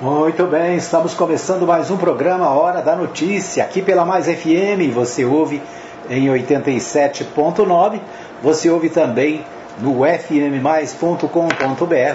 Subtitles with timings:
[0.00, 4.94] Muito bem, estamos começando mais um programa Hora da Notícia, aqui pela Mais FM.
[4.94, 5.60] Você ouve
[6.08, 7.98] em 87.9,
[8.40, 9.44] você ouve também
[9.80, 11.26] no fmmais.com.br,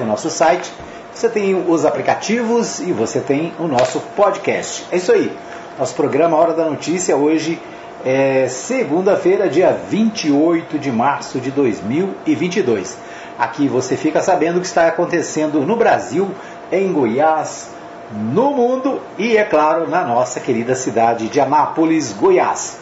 [0.01, 0.71] o nosso site.
[1.13, 4.85] Você tem os aplicativos e você tem o nosso podcast.
[4.89, 5.29] É isso aí.
[5.77, 7.59] Nosso programa Hora da Notícia hoje
[8.05, 12.97] é segunda-feira, dia 28 de março de 2022.
[13.37, 16.29] Aqui você fica sabendo o que está acontecendo no Brasil,
[16.73, 17.71] em Goiás,
[18.11, 22.79] no mundo e, é claro, na nossa querida cidade de Anápolis, Goiás.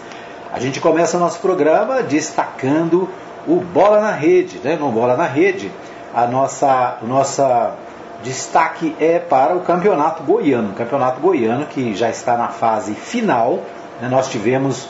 [0.53, 3.09] A gente começa o nosso programa destacando
[3.47, 4.59] o Bola na Rede.
[4.63, 4.75] Né?
[4.75, 5.71] No Bola na Rede,
[6.13, 7.73] a nossa, nossa
[8.23, 10.71] destaque é para o Campeonato Goiano.
[10.71, 13.59] O Campeonato Goiano que já está na fase final.
[14.01, 14.09] Né?
[14.09, 14.87] Nós tivemos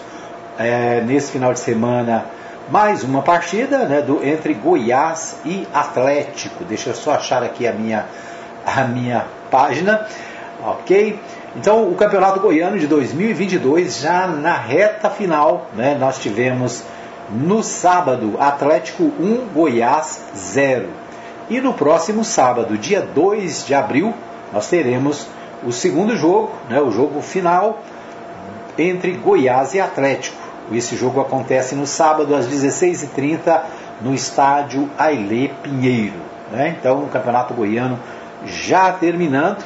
[0.57, 2.25] é, nesse final de semana
[2.69, 6.63] mais uma partida né, do, entre Goiás e Atlético.
[6.63, 8.05] Deixa eu só achar aqui a minha,
[8.65, 10.07] a minha página.
[10.63, 11.19] Ok?
[11.55, 16.83] Então, o Campeonato Goiano de 2022, já na reta final, né, nós tivemos
[17.29, 20.89] no sábado Atlético 1, Goiás 0.
[21.49, 24.13] E no próximo sábado, dia 2 de abril,
[24.53, 25.27] nós teremos
[25.63, 27.81] o segundo jogo, né, o jogo final
[28.77, 30.37] entre Goiás e Atlético.
[30.71, 33.61] Esse jogo acontece no sábado às 16h30
[34.01, 36.21] no estádio Ailê Pinheiro.
[36.51, 36.75] Né?
[36.79, 37.99] Então, o Campeonato Goiano
[38.45, 39.63] já terminando.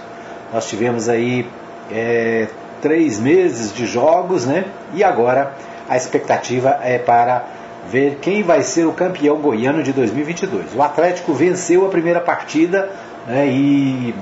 [0.53, 1.47] Nós tivemos aí
[1.91, 2.47] é,
[2.81, 4.65] três meses de jogos, né?
[4.93, 5.53] E agora
[5.87, 7.45] a expectativa é para
[7.89, 10.73] ver quem vai ser o campeão goiano de 2022.
[10.75, 12.89] O Atlético venceu a primeira partida
[13.27, 14.15] né, e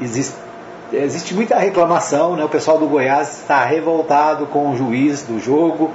[0.00, 0.34] existe,
[0.92, 2.44] existe muita reclamação, né?
[2.44, 5.90] O pessoal do Goiás está revoltado com o juiz do jogo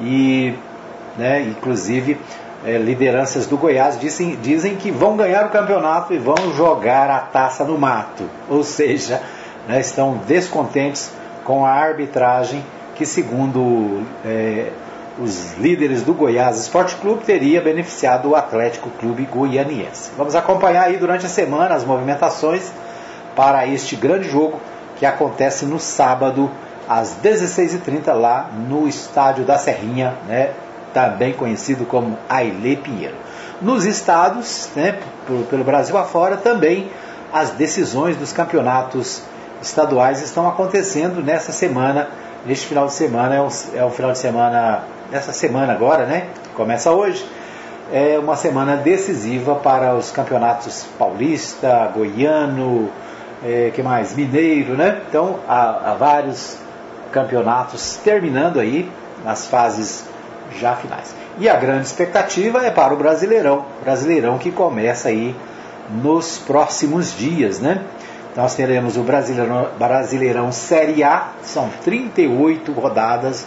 [0.00, 0.54] e,
[1.16, 2.18] né, inclusive,
[2.64, 7.20] é, lideranças do Goiás dizem, dizem que vão ganhar o campeonato e vão jogar a
[7.20, 8.24] taça no mato.
[8.48, 9.22] Ou seja,
[9.66, 11.10] né, estão descontentes
[11.44, 12.64] com a arbitragem
[12.94, 14.70] que, segundo é,
[15.20, 20.10] os líderes do Goiás Esporte Clube, teria beneficiado o Atlético Clube Goianiense.
[20.16, 22.72] Vamos acompanhar aí durante a semana as movimentações
[23.36, 24.60] para este grande jogo
[24.96, 26.50] que acontece no sábado
[26.88, 30.50] às 16h30 lá no Estádio da Serrinha, né,
[30.92, 33.16] também conhecido como Ailê Pinheiro.
[33.60, 34.98] Nos estados, né,
[35.50, 36.90] pelo Brasil afora, também
[37.32, 39.22] as decisões dos campeonatos
[39.60, 42.08] estaduais estão acontecendo nessa semana.
[42.46, 46.28] Neste final de semana é um, é um final de semana, nessa semana agora, né?
[46.54, 47.26] Começa hoje.
[47.92, 52.90] É uma semana decisiva para os campeonatos paulista, goiano,
[53.44, 54.14] é, que mais?
[54.14, 55.00] Mineiro, né?
[55.08, 56.58] Então há, há vários
[57.10, 58.90] campeonatos terminando aí
[59.24, 60.07] nas fases
[60.58, 61.14] já finais.
[61.38, 65.34] E a grande expectativa é para o Brasileirão, Brasileirão que começa aí
[66.02, 67.82] nos próximos dias, né?
[68.36, 73.46] Nós teremos o Brasileirão, Brasileirão Série A, são 38 rodadas.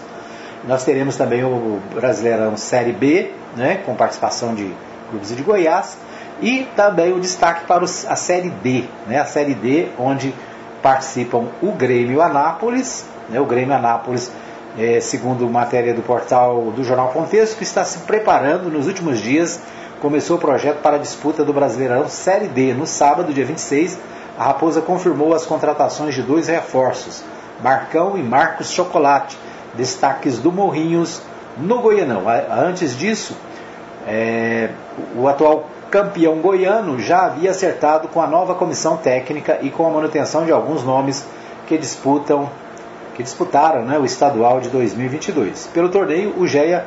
[0.68, 4.74] Nós teremos também o Brasileirão Série B, né, com participação de
[5.10, 5.98] clubes de Goiás.
[6.42, 10.34] E também o destaque para a Série D, né, a Série D, onde
[10.82, 14.32] participam o Grêmio Anápolis, né, o Grêmio Anápolis
[14.78, 19.60] é, segundo matéria do portal do Jornal Contexto, que está se preparando nos últimos dias.
[20.02, 22.74] Começou o projeto para a disputa do Brasileirão Série D.
[22.74, 24.00] No sábado, dia 26,
[24.38, 27.24] a Raposa confirmou as contratações de dois reforços,
[27.62, 29.38] Marcão e Marcos Chocolate,
[29.76, 31.22] destaques do Morrinhos
[31.58, 32.24] no Goianão.
[32.50, 33.38] Antes disso,
[34.08, 34.70] é,
[35.16, 39.90] o atual campeão goiano já havia acertado com a nova comissão técnica e com a
[39.90, 41.26] manutenção de alguns nomes
[41.68, 42.50] que disputam
[43.22, 45.68] que disputaram né, o estadual de 2022.
[45.68, 46.84] Pelo torneio, o Geia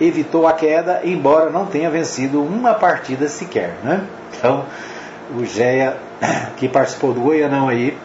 [0.00, 3.74] evitou a queda, embora não tenha vencido uma partida sequer.
[3.82, 4.04] Né?
[4.36, 4.64] Então,
[5.36, 5.96] o Geia,
[6.56, 7.96] que participou do Goianão aí,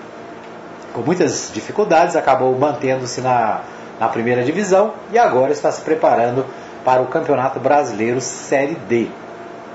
[0.91, 3.61] com muitas dificuldades, acabou mantendo-se na,
[3.99, 6.45] na primeira divisão e agora está se preparando
[6.83, 9.07] para o Campeonato Brasileiro Série D.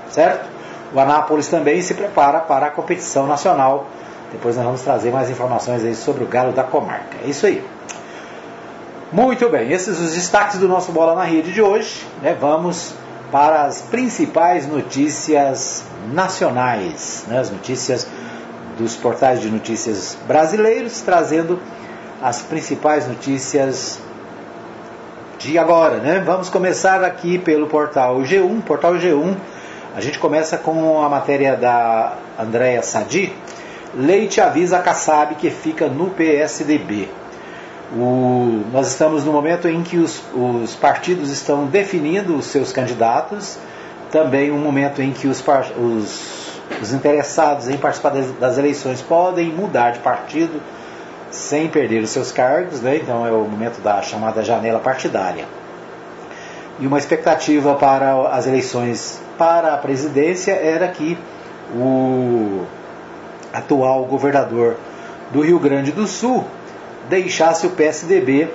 [0.09, 0.49] Certo?
[0.93, 3.87] O Anápolis também se prepara para a competição nacional.
[4.31, 7.17] Depois nós vamos trazer mais informações aí sobre o Galo da Comarca.
[7.23, 7.63] É isso aí.
[9.13, 12.03] Muito bem, esses os destaques do nosso Bola na Rede de hoje.
[12.19, 12.35] Né?
[12.41, 12.95] Vamos
[13.31, 17.37] para as principais notícias nacionais, né?
[17.37, 18.07] as notícias
[18.75, 21.59] dos portais de notícias brasileiros, trazendo
[22.23, 23.99] as principais notícias
[25.37, 25.97] de agora.
[25.97, 26.19] Né?
[26.25, 28.63] Vamos começar aqui pelo portal G1.
[28.63, 29.35] Portal G1,
[29.95, 33.31] a gente começa com a matéria da Andréa Sadi.
[33.93, 37.09] Leite avisa Kassab que fica no PSDB.
[37.95, 43.59] O, nós estamos no momento em que os, os, partidos estão definindo os seus candidatos,
[44.11, 45.43] também um momento em que os,
[45.77, 46.43] os
[46.81, 50.61] os interessados em participar das eleições podem mudar de partido
[51.29, 52.97] sem perder os seus cargos, né?
[52.97, 55.45] então é o momento da chamada janela partidária.
[56.79, 61.17] E uma expectativa para as eleições para a presidência era que
[61.75, 62.65] o
[63.51, 64.75] atual governador
[65.31, 66.45] do Rio Grande do Sul
[67.09, 68.49] deixasse o PSDB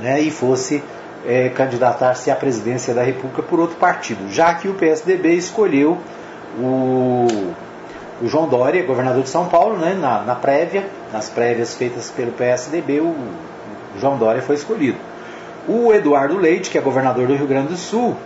[0.00, 0.82] né, e fosse
[1.26, 5.98] é, candidatar-se à presidência da República por outro partido, já que o PSDB escolheu
[6.58, 7.26] o,
[8.22, 12.32] o João Dória, governador de São Paulo, né, na, na prévia, nas prévias feitas pelo
[12.32, 14.98] PSDB, o, o João Dória foi escolhido.
[15.68, 18.16] O Eduardo Leite, que é governador do Rio Grande do Sul,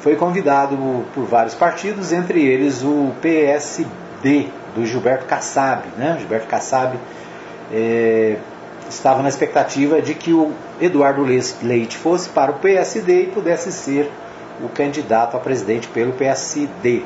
[0.00, 0.76] foi convidado
[1.14, 5.84] por vários partidos, entre eles o PSD do Gilberto Kassab.
[5.96, 6.16] Né?
[6.18, 6.96] Gilberto Kassab
[7.72, 8.36] é,
[8.90, 14.10] estava na expectativa de que o Eduardo Leite fosse para o PSD e pudesse ser
[14.62, 17.02] o candidato a presidente pelo PSD.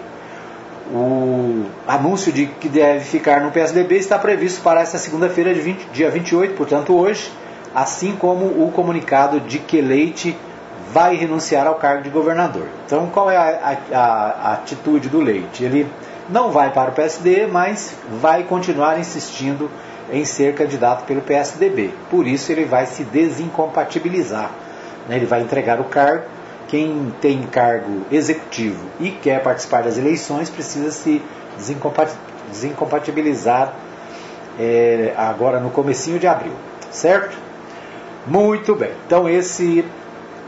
[0.92, 5.54] O anúncio de que deve ficar no PSDB está previsto para esta segunda-feira,
[5.92, 7.32] dia 28, portanto hoje,
[7.74, 10.36] assim como o comunicado de que Leite
[10.92, 12.66] vai renunciar ao cargo de governador.
[12.86, 15.64] Então, qual é a, a, a atitude do Leite?
[15.64, 15.90] Ele
[16.28, 19.70] não vai para o PSD, mas vai continuar insistindo
[20.12, 21.92] em ser candidato pelo PSDB.
[22.10, 24.50] Por isso ele vai se desincompatibilizar.
[25.08, 25.16] Né?
[25.16, 26.24] Ele vai entregar o cargo.
[26.68, 31.22] Quem tem cargo executivo e quer participar das eleições precisa se
[32.50, 33.74] desincompatibilizar
[34.58, 36.54] é, agora no comecinho de abril,
[36.90, 37.36] certo?
[38.26, 38.92] Muito bem.
[39.06, 39.84] Então esse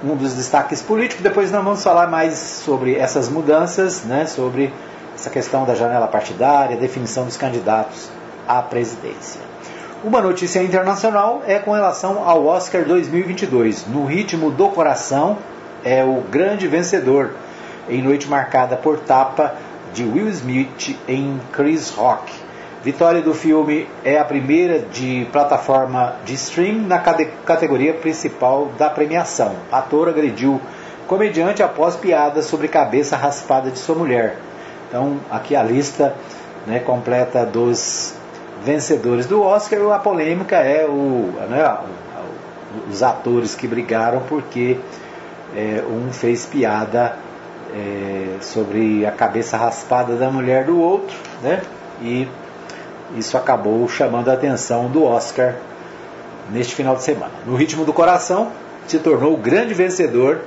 [0.02, 1.22] um dos destaques políticos.
[1.22, 4.72] Depois nós vamos falar mais sobre essas mudanças, né, sobre
[5.14, 8.10] essa questão da janela partidária, definição dos candidatos
[8.46, 9.40] à presidência.
[10.04, 13.86] Uma notícia internacional é com relação ao Oscar 2022.
[13.86, 15.38] No ritmo do coração
[15.84, 17.30] é o grande vencedor
[17.88, 19.54] em noite marcada por tapa
[19.92, 22.32] de Will Smith em Chris Rock.
[22.84, 29.56] Vitória do filme é a primeira de plataforma de stream na categoria principal da premiação.
[29.72, 30.60] Ator agrediu
[31.06, 34.36] comediante após piada sobre cabeça raspada de sua mulher.
[34.88, 36.14] Então, aqui a lista
[36.66, 38.15] né, completa dos
[38.66, 39.80] vencedores do Oscar.
[39.92, 41.78] A polêmica é o, né,
[42.90, 44.76] os atores que brigaram porque
[45.54, 47.16] é, um fez piada
[47.72, 51.62] é, sobre a cabeça raspada da mulher do outro, né?
[52.02, 52.28] E
[53.16, 55.54] isso acabou chamando a atenção do Oscar
[56.50, 57.32] neste final de semana.
[57.46, 58.50] No ritmo do coração,
[58.88, 60.40] se tornou o grande vencedor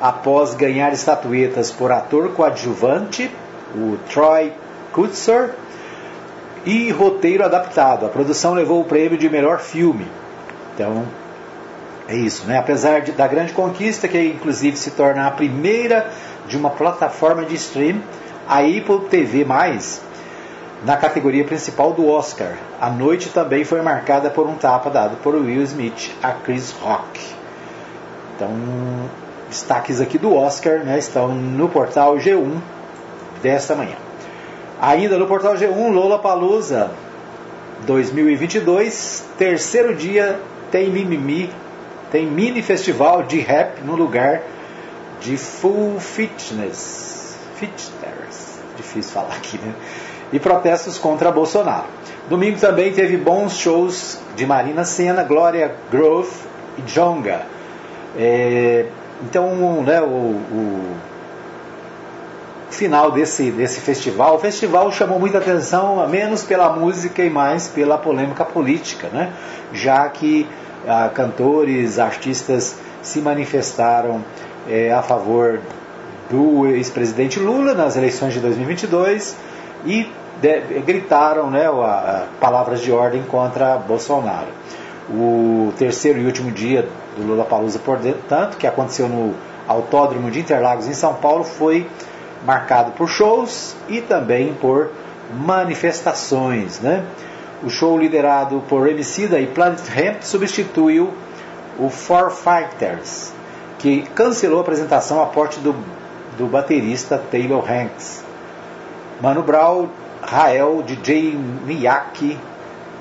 [0.00, 3.30] após ganhar estatuetas por ator coadjuvante,
[3.74, 4.52] o Troy
[4.92, 5.50] Kutzer,
[6.64, 8.06] e roteiro adaptado.
[8.06, 10.06] A produção levou o prêmio de melhor filme.
[10.74, 11.04] Então,
[12.08, 12.58] é isso, né?
[12.58, 16.10] Apesar de, da grande conquista, que inclusive se torna a primeira
[16.46, 18.02] de uma plataforma de stream,
[18.48, 19.46] a Apple TV+,
[20.84, 22.54] na categoria principal do Oscar.
[22.80, 27.20] A noite também foi marcada por um tapa dado por Will Smith a Chris Rock.
[28.34, 28.50] Então,
[29.48, 32.58] destaques aqui do Oscar né, estão no portal G1
[33.42, 34.09] desta manhã.
[34.80, 36.90] Ainda no portal G1, Lola Palusa
[37.86, 40.40] 2022, terceiro dia
[40.70, 41.50] tem mimimi,
[42.10, 44.42] tem mini festival de rap no lugar
[45.20, 47.36] de Full Fitness.
[47.56, 49.74] Fitness, difícil falar aqui, né?
[50.32, 51.86] e protestos contra Bolsonaro.
[52.28, 56.30] Domingo também teve bons shows de Marina Senna, Glória Grove
[56.78, 57.42] e Jonga.
[58.16, 58.86] É,
[59.22, 60.96] então, né, o, o,
[62.70, 67.98] final desse, desse festival, o festival chamou muita atenção, menos pela música e mais pela
[67.98, 69.32] polêmica política, né?
[69.72, 70.48] já que
[70.86, 74.24] ah, cantores, artistas se manifestaram
[74.68, 75.60] é, a favor
[76.30, 79.36] do ex-presidente Lula nas eleições de 2022
[79.84, 80.08] e
[80.40, 84.48] de, gritaram né, a, a, palavras de ordem contra Bolsonaro.
[85.10, 89.34] O terceiro e último dia do Lula Palusa, portanto, que aconteceu no
[89.66, 91.86] Autódromo de Interlagos em São Paulo, foi
[92.44, 94.90] marcado por shows e também por
[95.32, 96.80] manifestações.
[96.80, 97.04] Né?
[97.62, 101.12] O show liderado por Emicida e Planet Hemp substituiu
[101.78, 103.32] o Four Fighters,
[103.78, 105.74] que cancelou a apresentação a porte do,
[106.36, 108.24] do baterista Taylor Hanks.
[109.20, 109.88] Mano Brown
[110.22, 112.38] Rael, DJ Miyake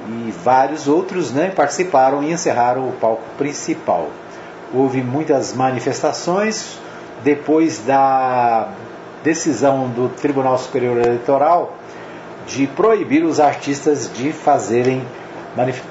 [0.08, 4.10] e vários outros né, participaram e encerraram o palco principal.
[4.74, 6.80] Houve muitas manifestações
[7.24, 8.70] depois da
[9.24, 11.74] decisão do Tribunal Superior Eleitoral
[12.48, 15.06] de proibir os artistas de fazerem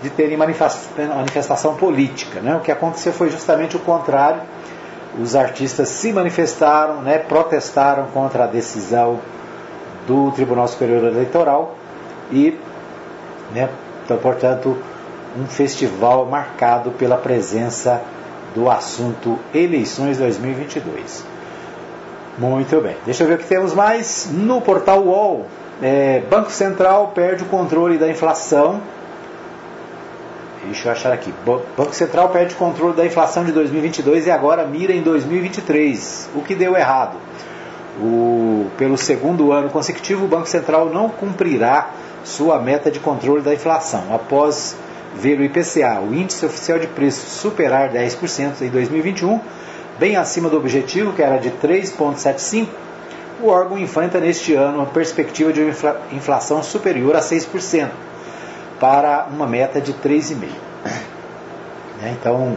[0.02, 2.40] de terem manifestação política.
[2.40, 2.56] Né?
[2.56, 4.40] O que aconteceu foi justamente o contrário.
[5.20, 9.18] Os artistas se manifestaram, né, protestaram contra a decisão
[10.06, 11.74] do Tribunal Superior Eleitoral
[12.30, 12.56] e,
[13.52, 13.68] né,
[14.04, 14.76] então, portanto,
[15.36, 18.00] um festival marcado pela presença
[18.54, 21.37] do assunto eleições 2022.
[22.38, 25.46] Muito bem, deixa eu ver o que temos mais no portal UOL.
[25.82, 28.80] É, Banco Central perde o controle da inflação.
[30.64, 31.34] Deixa eu achar aqui.
[31.44, 36.30] Banco Central perde o controle da inflação de 2022 e agora mira em 2023.
[36.36, 37.16] O que deu errado?
[38.00, 41.90] O, pelo segundo ano consecutivo, o Banco Central não cumprirá
[42.22, 44.14] sua meta de controle da inflação.
[44.14, 44.76] Após
[45.14, 49.40] ver o IPCA, o Índice Oficial de Preços, superar 10% em 2021,
[49.98, 52.68] bem acima do objetivo, que era de 3,75%,
[53.40, 57.88] o órgão enfrenta neste ano a perspectiva de uma inflação superior a 6%,
[58.80, 60.48] para uma meta de 3,5%.
[62.00, 62.56] Né, então,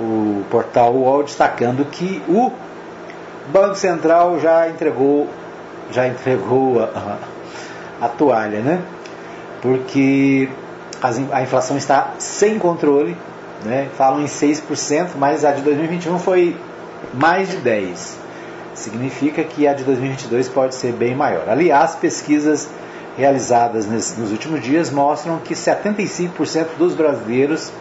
[0.00, 2.52] o portal UOL destacando que o
[3.48, 5.28] Banco Central já entregou,
[5.90, 7.18] já entregou a,
[8.00, 8.80] a toalha, né?
[9.60, 10.48] Porque
[11.32, 13.16] a inflação está sem controle,
[13.64, 13.88] né?
[13.96, 16.56] falam em 6%, mas a de 2021 foi
[17.14, 18.16] mais de 10%.
[18.74, 21.48] Significa que a de 2022 pode ser bem maior.
[21.48, 22.68] Aliás, pesquisas
[23.16, 27.72] realizadas nos últimos dias mostram que 75% dos brasileiros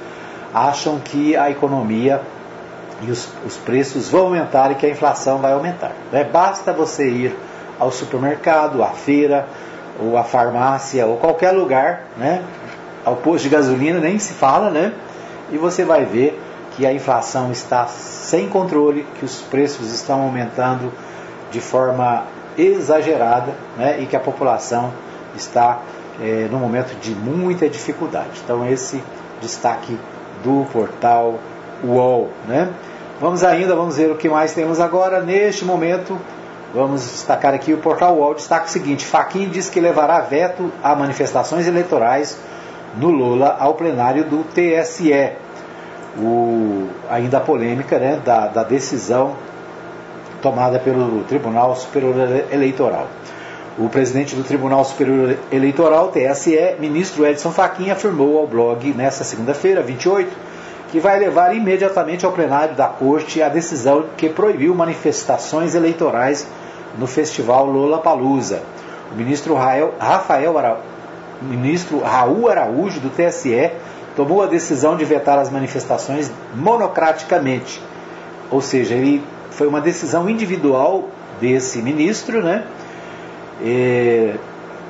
[0.54, 2.22] acham que a economia
[3.02, 5.92] e os, os, preços vão aumentar e que a inflação vai aumentar.
[6.14, 6.24] Né?
[6.24, 7.36] Basta você ir
[7.78, 9.46] ao supermercado, à feira,
[10.00, 12.42] ou à farmácia, ou qualquer lugar, né?
[13.04, 14.94] ao posto de gasolina, nem se fala, né?
[15.52, 16.42] E você vai ver
[16.76, 20.92] que a inflação está sem controle, que os preços estão aumentando
[21.52, 22.26] de forma
[22.58, 24.00] exagerada né?
[24.02, 24.92] e que a população
[25.36, 25.80] está
[26.22, 28.42] é, no momento de muita dificuldade.
[28.44, 29.02] Então, esse
[29.42, 29.98] destaque
[30.44, 31.40] do portal
[31.84, 32.30] UOL.
[32.48, 32.70] Né?
[33.20, 35.22] Vamos ainda, vamos ver o que mais temos agora.
[35.22, 36.20] Neste momento,
[36.74, 38.34] vamos destacar aqui o portal UOL.
[38.34, 42.38] Destaca o seguinte: Faquin diz que levará veto a manifestações eleitorais
[42.98, 45.45] no Lula ao plenário do TSE.
[46.18, 49.36] O, ainda a polêmica né, da, da decisão
[50.42, 52.16] tomada pelo Tribunal Superior
[52.52, 53.08] Eleitoral.
[53.78, 59.82] O presidente do Tribunal Superior Eleitoral, TSE, ministro Edson Fachin, afirmou ao blog nesta segunda-feira,
[59.82, 60.32] 28,
[60.92, 66.48] que vai levar imediatamente ao plenário da Corte a decisão que proibiu manifestações eleitorais
[66.98, 68.62] no festival Lola Palusa.
[69.12, 70.56] O ministro Rafael
[71.42, 73.72] o ministro Raul Araújo, do TSE,
[74.16, 77.82] tomou a decisão de vetar as manifestações monocraticamente.
[78.50, 82.66] Ou seja, ele foi uma decisão individual desse ministro, né?
[83.64, 84.36] É,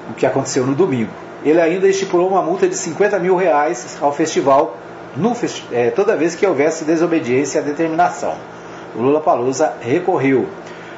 [0.09, 1.11] o que aconteceu no domingo.
[1.43, 4.77] Ele ainda estipulou uma multa de 50 mil reais ao festival
[5.15, 5.33] no,
[5.71, 8.35] é, toda vez que houvesse desobediência à determinação.
[8.95, 10.47] O Lula Palusa recorreu.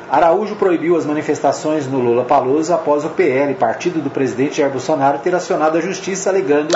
[0.09, 5.19] Araújo proibiu as manifestações no Lula Palusa após o PL, partido do presidente Jair Bolsonaro,
[5.19, 6.73] ter acionado a justiça alegando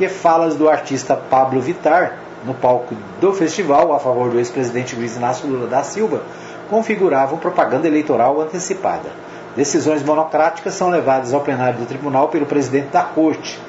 [0.00, 5.14] que falas do artista Pablo Vitar no palco do festival a favor do ex-presidente Luiz
[5.14, 6.22] Inácio Lula da Silva
[6.70, 9.10] configuravam propaganda eleitoral antecipada.
[9.54, 13.60] Decisões monocráticas são levadas ao plenário do tribunal pelo presidente da corte,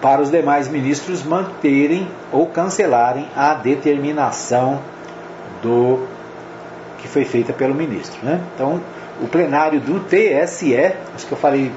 [0.00, 4.78] para os demais ministros manterem ou cancelarem a determinação
[5.60, 6.06] do
[6.98, 8.24] que foi feita pelo ministro.
[8.24, 8.40] Né?
[8.54, 8.80] Então,
[9.20, 10.76] o plenário do TSE,
[11.12, 11.72] acho que eu falei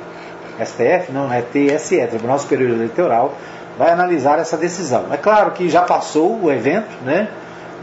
[0.65, 3.33] STF, não, é TSE, Tribunal Superior Eleitoral,
[3.77, 5.05] vai analisar essa decisão.
[5.11, 7.29] É claro que já passou o evento, né?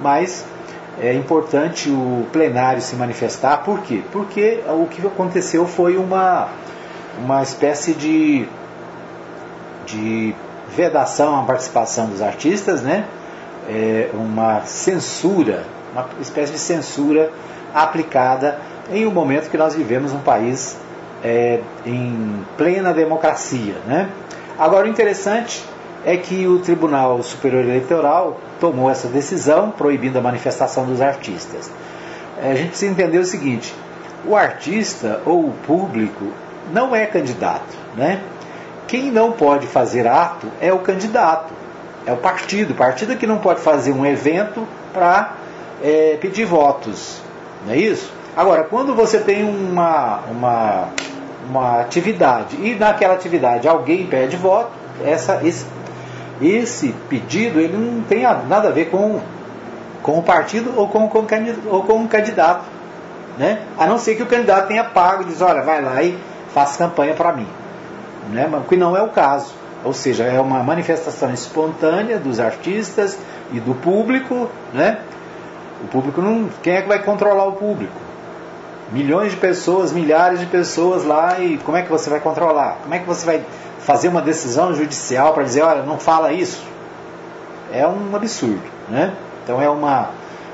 [0.00, 0.44] mas
[1.00, 3.58] é importante o plenário se manifestar.
[3.58, 4.02] Por quê?
[4.12, 6.48] Porque o que aconteceu foi uma,
[7.18, 8.46] uma espécie de,
[9.86, 10.34] de
[10.68, 13.04] vedação à participação dos artistas, né?
[13.68, 17.30] É uma censura uma espécie de censura
[17.74, 18.58] aplicada
[18.90, 20.78] em um momento que nós vivemos um país
[21.22, 23.76] é, em plena democracia.
[23.86, 24.08] Né?
[24.58, 25.64] Agora, o interessante
[26.04, 31.70] é que o Tribunal Superior Eleitoral tomou essa decisão proibindo a manifestação dos artistas.
[32.42, 33.74] É, a gente precisa entender o seguinte:
[34.24, 36.32] o artista ou o público
[36.72, 37.76] não é candidato.
[37.96, 38.20] Né?
[38.86, 41.52] Quem não pode fazer ato é o candidato,
[42.06, 42.72] é o partido.
[42.72, 45.34] O partido que não pode fazer um evento para
[45.82, 47.20] é, pedir votos,
[47.66, 48.12] não é isso?
[48.36, 50.88] Agora, quando você tem uma, uma,
[51.48, 54.70] uma atividade e naquela atividade alguém pede voto,
[55.04, 55.66] essa, esse,
[56.40, 59.20] esse pedido ele não tem nada a ver com,
[60.02, 61.26] com o partido ou com, com,
[61.66, 62.64] ou com o candidato.
[63.36, 63.60] Né?
[63.76, 66.18] A não ser que o candidato tenha pago e diz, olha, vai lá e
[66.52, 67.46] faça campanha para mim.
[68.30, 68.50] Né?
[68.68, 69.52] Que não é o caso.
[69.84, 73.18] Ou seja, é uma manifestação espontânea dos artistas
[73.52, 74.98] e do público, né?
[75.84, 76.48] O público não.
[76.62, 78.07] Quem é que vai controlar o público?
[78.92, 82.78] Milhões de pessoas, milhares de pessoas lá e como é que você vai controlar?
[82.82, 83.44] Como é que você vai
[83.80, 86.62] fazer uma decisão judicial para dizer, olha, não fala isso?
[87.72, 89.12] É um absurdo, né?
[89.44, 90.10] Então é uma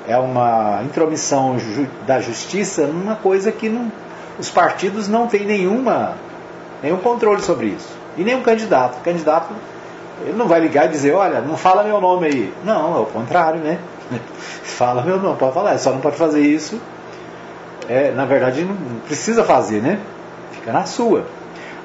[0.06, 1.56] é uma intromissão
[2.06, 3.90] da justiça numa coisa que não,
[4.38, 6.14] os partidos não têm nenhuma
[6.82, 7.88] nenhum controle sobre isso.
[8.16, 8.98] E o candidato.
[8.98, 9.48] O candidato
[10.22, 12.54] ele não vai ligar e dizer, olha, não fala meu nome aí.
[12.64, 13.78] Não, é o contrário, né?
[14.62, 16.80] fala meu nome, pode falar, só não pode fazer isso.
[17.88, 18.76] É, na verdade, não
[19.06, 19.98] precisa fazer, né?
[20.52, 21.26] Fica na sua.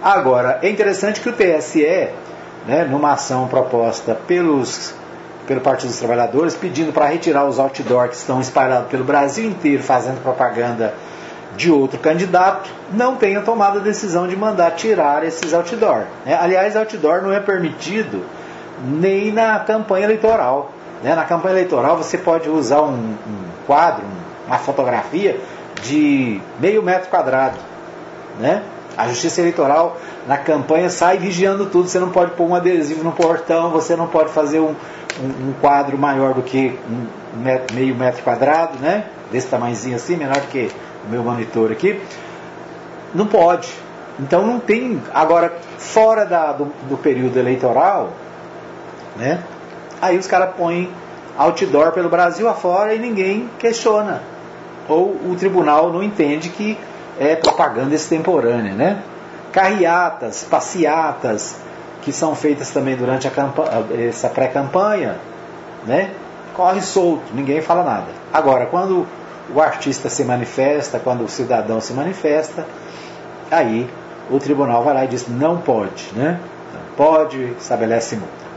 [0.01, 2.09] Agora, é interessante que o TSE,
[2.65, 4.93] né, numa ação proposta pelos,
[5.45, 9.83] pelo Partido dos Trabalhadores, pedindo para retirar os outdoors que estão espalhados pelo Brasil inteiro,
[9.83, 10.93] fazendo propaganda
[11.57, 16.03] de outro candidato, não tenha tomado a decisão de mandar tirar esses outdoor.
[16.25, 16.37] Né?
[16.39, 18.23] Aliás, outdoor não é permitido
[18.81, 20.71] nem na campanha eleitoral.
[21.03, 21.13] Né?
[21.13, 24.03] Na campanha eleitoral você pode usar um, um quadro,
[24.47, 25.37] uma fotografia
[25.83, 27.57] de meio metro quadrado.
[28.39, 28.63] Né?
[28.97, 31.87] A Justiça Eleitoral na campanha sai vigiando tudo.
[31.87, 34.75] Você não pode pôr um adesivo no portão, você não pode fazer um,
[35.21, 39.05] um, um quadro maior do que um metro, meio metro quadrado, né?
[39.31, 40.71] desse tamanhozinho assim, menor que
[41.05, 42.01] o meu monitor aqui.
[43.13, 43.69] Não pode.
[44.19, 45.01] Então não tem.
[45.13, 48.11] Agora, fora da, do, do período eleitoral,
[49.15, 49.43] né?
[50.01, 50.91] Aí os caras põem
[51.37, 54.21] outdoor pelo Brasil afora e ninguém questiona.
[54.89, 56.77] Ou o tribunal não entende que
[57.19, 59.01] é propaganda extemporânea, né?
[59.51, 61.57] Carreatas, passeatas,
[62.01, 63.29] que são feitas também durante
[64.09, 65.17] essa pré-campanha,
[65.85, 66.11] né?
[66.53, 68.07] Corre solto, ninguém fala nada.
[68.33, 69.05] Agora, quando
[69.53, 72.65] o artista se manifesta, quando o cidadão se manifesta,
[73.49, 73.89] aí
[74.29, 76.39] o tribunal vai lá e diz não pode, né?
[76.73, 78.49] Não pode, estabelece multa.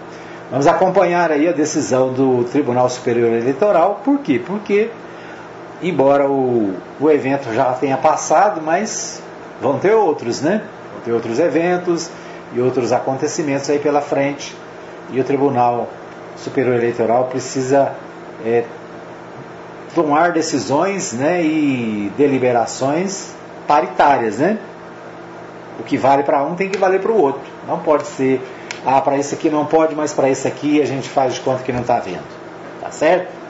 [0.50, 4.02] Vamos acompanhar aí a decisão do Tribunal Superior Eleitoral.
[4.04, 4.38] Por quê?
[4.38, 4.90] Porque,
[5.82, 9.22] embora o, o evento já tenha passado, mas
[9.60, 10.62] vão ter outros, né?
[10.92, 12.10] Vão ter outros eventos
[12.54, 14.56] e outros acontecimentos aí pela frente.
[15.10, 15.88] E o Tribunal
[16.36, 17.92] Superior Eleitoral precisa
[18.44, 18.64] é,
[19.94, 23.34] tomar decisões né, e deliberações
[23.66, 24.58] paritárias, né?
[25.78, 27.42] O que vale para um tem que valer para o outro.
[27.66, 28.40] Não pode ser
[28.84, 31.62] ah, para esse aqui não pode, mas para esse aqui a gente faz de conta
[31.62, 32.24] que não está vendo.
[32.80, 33.41] Tá certo?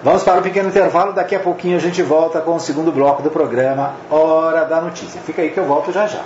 [0.00, 3.20] Vamos para um pequeno intervalo, daqui a pouquinho a gente volta com o segundo bloco
[3.20, 5.20] do programa Hora da Notícia.
[5.20, 6.22] Fica aí que eu volto já já.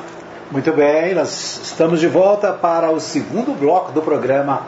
[0.51, 4.67] Muito bem, nós estamos de volta para o segundo bloco do programa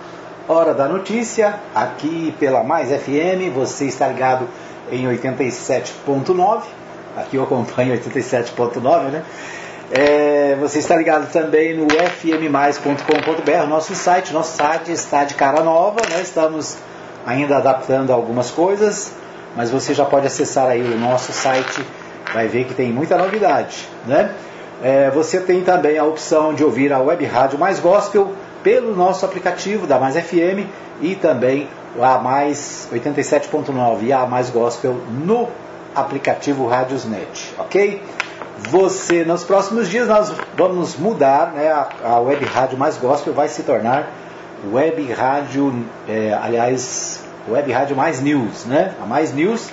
[0.49, 3.53] Hora da Notícia, aqui pela Mais FM.
[3.55, 4.49] Você está ligado
[4.91, 6.63] em 87.9.
[7.15, 9.23] Aqui eu acompanho 87.9, né?
[9.91, 14.33] É, você está ligado também no fmmais.com.br, nosso site.
[14.33, 16.23] Nosso site está de cara nova, né?
[16.23, 16.79] estamos
[17.27, 19.13] ainda adaptando algumas coisas,
[19.57, 21.85] mas você já pode acessar aí o nosso site,
[22.33, 23.89] vai ver que tem muita novidade.
[24.07, 24.33] Né?
[24.83, 28.33] É, você tem também a opção de ouvir a web rádio Mais Gospel
[28.63, 30.69] pelo nosso aplicativo da Mais FM
[31.01, 31.69] e também
[32.01, 35.49] a Mais 87.9 e a Mais Gospel no
[35.95, 38.03] aplicativo Radiosnet, ok?
[38.71, 43.49] Você, nos próximos dias, nós vamos mudar, né, a, a web rádio mais gospel vai
[43.49, 44.09] se tornar
[44.73, 48.95] web rádio, é, aliás, web rádio mais news, né?
[49.03, 49.71] A mais news,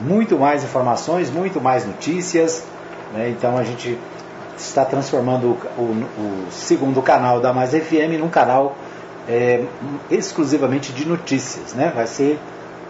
[0.00, 2.64] muito mais informações, muito mais notícias,
[3.12, 3.30] né?
[3.30, 3.98] Então a gente
[4.56, 8.76] está transformando o, o, o segundo canal da Mais FM num canal
[9.28, 9.64] é,
[10.10, 11.92] exclusivamente de notícias, né?
[11.94, 12.38] Vai ser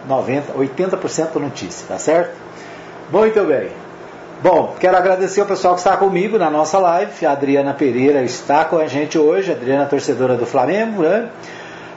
[0.07, 2.35] 90, 80% notícia, tá certo?
[3.11, 3.82] Muito bem.
[4.43, 7.25] Bom, quero agradecer o pessoal que está comigo na nossa live.
[7.25, 11.29] A Adriana Pereira está com a gente hoje, a Adriana torcedora do Flamengo, né?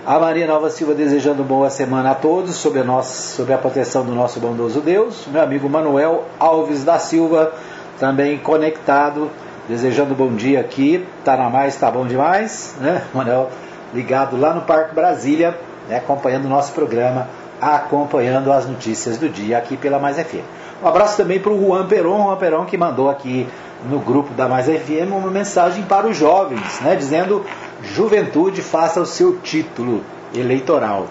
[0.07, 4.05] A Maria Nova Silva desejando boa semana a todos, sob a, nossa, sob a proteção
[4.05, 5.27] do nosso bondoso Deus.
[5.27, 7.51] Meu amigo Manuel Alves da Silva,
[7.99, 9.29] também conectado,
[9.69, 11.05] desejando bom dia aqui.
[11.25, 13.03] Tá na mais, tá bom demais, né?
[13.13, 13.51] Manuel
[13.93, 15.97] ligado lá no Parque Brasília, né?
[15.97, 17.27] acompanhando o nosso programa,
[17.61, 20.45] acompanhando as notícias do dia aqui pela Mais FM.
[20.83, 23.47] Um abraço também para o Juan Peron, Juan Peron que mandou aqui
[23.89, 27.45] no grupo da Mais FM uma mensagem para os jovens, né, dizendo:
[27.83, 30.03] Juventude, faça o seu título
[30.35, 31.07] eleitoral.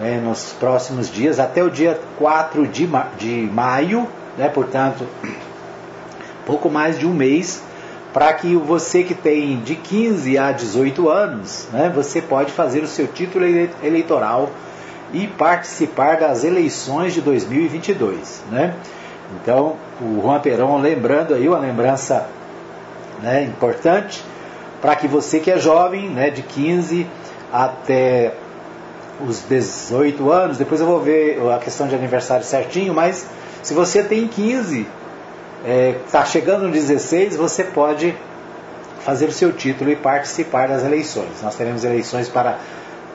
[0.00, 5.06] É, nos próximos dias, até o dia 4 de, ma de maio, né, portanto,
[6.46, 7.62] pouco mais de um mês,
[8.12, 12.86] para que você que tem de 15 a 18 anos, né, você pode fazer o
[12.86, 13.44] seu título
[13.82, 14.50] eleitoral
[15.12, 18.42] e participar das eleições de 2022.
[18.50, 18.74] Né?
[19.40, 22.26] Então, o Juan Perón lembrando aí uma lembrança
[23.22, 24.22] né, importante
[24.80, 27.06] para que você que é jovem, né, de 15
[27.52, 28.34] até
[29.20, 33.26] os 18 anos, depois eu vou ver a questão de aniversário certinho, mas
[33.62, 34.86] se você tem 15
[36.04, 38.16] está é, chegando no 16, você pode
[39.04, 41.42] fazer o seu título e participar das eleições.
[41.42, 42.58] Nós teremos eleições para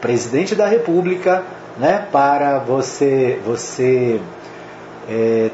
[0.02, 1.44] presidente da República,
[1.78, 4.20] né, para você, você
[5.10, 5.50] é,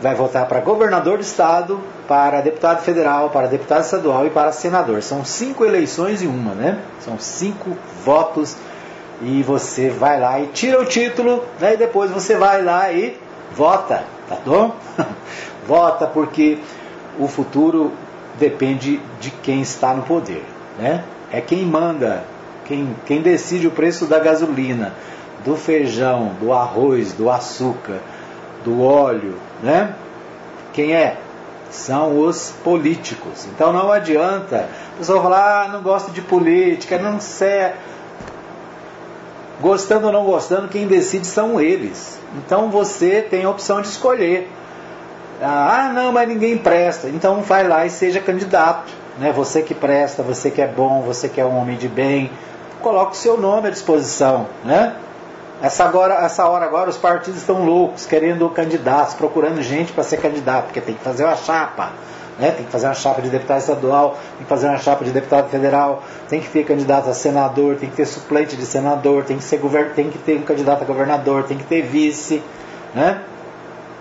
[0.00, 5.02] vai votar para governador do estado, para deputado federal, para deputado estadual e para senador.
[5.02, 6.78] São cinco eleições em uma, né?
[7.00, 8.56] São cinco votos
[9.22, 11.74] e você vai lá e tira o título, né?
[11.74, 13.18] E depois você vai lá e
[13.54, 14.74] vota, tá bom?
[15.66, 16.58] vota porque
[17.18, 17.92] o futuro
[18.38, 20.44] depende de quem está no poder,
[20.78, 21.04] né?
[21.32, 22.24] É quem manda,
[22.64, 24.92] quem, quem decide o preço da gasolina,
[25.44, 28.00] do feijão, do arroz, do açúcar,
[28.64, 29.94] do óleo, né?
[30.72, 31.18] Quem é?
[31.70, 33.46] São os políticos.
[33.54, 37.72] Então não adianta a pessoa falar, ah, não gosto de política, não sei.
[39.60, 42.18] Gostando ou não gostando, quem decide são eles.
[42.38, 44.50] Então você tem a opção de escolher.
[45.40, 47.08] Ah, não, mas ninguém presta.
[47.08, 49.03] Então vai lá e seja candidato.
[49.18, 49.32] Né?
[49.32, 52.30] Você que presta, você que é bom, você que é um homem de bem,
[52.82, 54.46] coloque o seu nome à disposição.
[54.64, 54.94] Né?
[55.62, 60.18] Essa, agora, essa hora agora os partidos estão loucos, querendo candidatos, procurando gente para ser
[60.18, 61.92] candidato, porque tem que fazer uma chapa.
[62.38, 62.50] Né?
[62.50, 65.48] Tem que fazer uma chapa de deputado estadual, tem que fazer uma chapa de deputado
[65.48, 69.44] federal, tem que ter candidato a senador, tem que ter suplente de senador, tem que,
[69.44, 69.60] ser,
[69.94, 72.42] tem que ter um candidato a governador, tem que ter vice.
[72.92, 73.20] Né?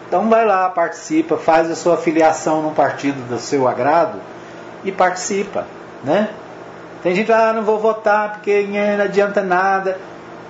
[0.08, 4.33] Então vai lá, participa, faz a sua filiação num partido do seu agrado
[4.84, 5.66] e participa.
[6.04, 6.30] Né?
[7.02, 9.98] Tem gente que ah, não vou votar porque não adianta nada.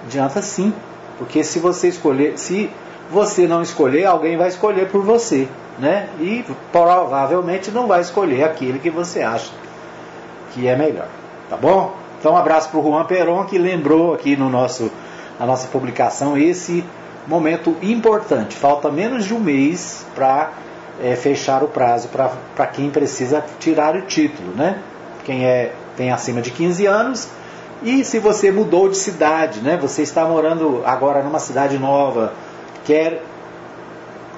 [0.06, 0.74] Adianta sim.
[1.18, 2.70] Porque se você escolher, se
[3.10, 5.48] você não escolher, alguém vai escolher por você,
[5.80, 6.10] né?
[6.20, 9.52] E provavelmente não vai escolher aquele que você acha
[10.52, 11.08] que é melhor,
[11.50, 11.96] tá bom?
[12.20, 14.92] Então um abraço para o Juan Peron que lembrou aqui no nosso
[15.40, 16.84] na nossa publicação esse
[17.28, 18.56] momento importante.
[18.56, 20.52] Falta menos de um mês para
[21.02, 24.80] é, fechar o prazo para quem precisa tirar o título, né?
[25.24, 27.30] Quem é tem acima de 15 anos
[27.84, 29.78] e se você mudou de cidade, né?
[29.78, 32.34] Você está morando agora numa cidade nova,
[32.86, 33.22] quer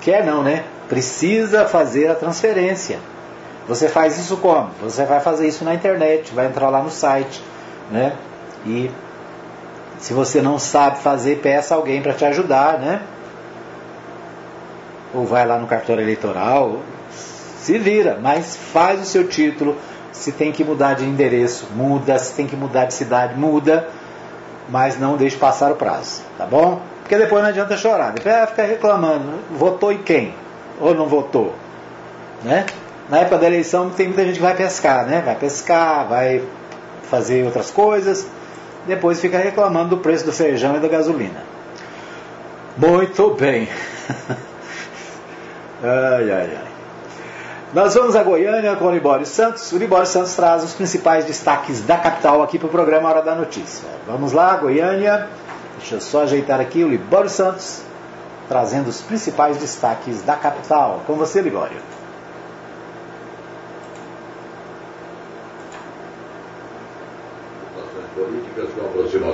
[0.02, 0.64] quer não, né?
[0.90, 3.00] Precisa fazer a transferência.
[3.68, 4.70] Você faz isso como?
[4.82, 7.44] Você vai fazer isso na internet, vai entrar lá no site,
[7.92, 8.14] né?
[8.66, 8.92] E
[10.00, 13.02] se você não sabe fazer, peça alguém para te ajudar, né?
[15.16, 16.82] Ou vai lá no cartório eleitoral,
[17.66, 19.76] se vira, mas faz o seu título,
[20.12, 22.20] se tem que mudar de endereço, muda.
[22.20, 23.88] Se tem que mudar de cidade, muda.
[24.70, 26.82] Mas não deixe passar o prazo, tá bom?
[27.02, 28.12] Porque depois não adianta chorar.
[28.12, 29.40] Depois vai ficar reclamando.
[29.52, 30.34] Votou e quem?
[30.80, 31.56] Ou não votou?
[32.44, 32.66] Né?
[33.10, 35.22] Na época da eleição tem muita gente que vai pescar, né?
[35.24, 36.44] Vai pescar, vai
[37.04, 38.28] fazer outras coisas.
[38.88, 41.44] Depois fica reclamando do preço do feijão e da gasolina.
[42.78, 43.68] Muito bem.
[45.86, 46.76] ai, ai, ai.
[47.74, 49.72] Nós vamos a Goiânia com o Libório Santos.
[49.72, 53.36] O Libório Santos traz os principais destaques da capital aqui para o programa Hora da
[53.36, 53.88] Notícia.
[54.08, 55.28] Vamos lá, Goiânia.
[55.78, 57.82] Deixa eu só ajeitar aqui o Libório Santos,
[58.48, 61.02] trazendo os principais destaques da capital.
[61.06, 61.78] Com você, Libório.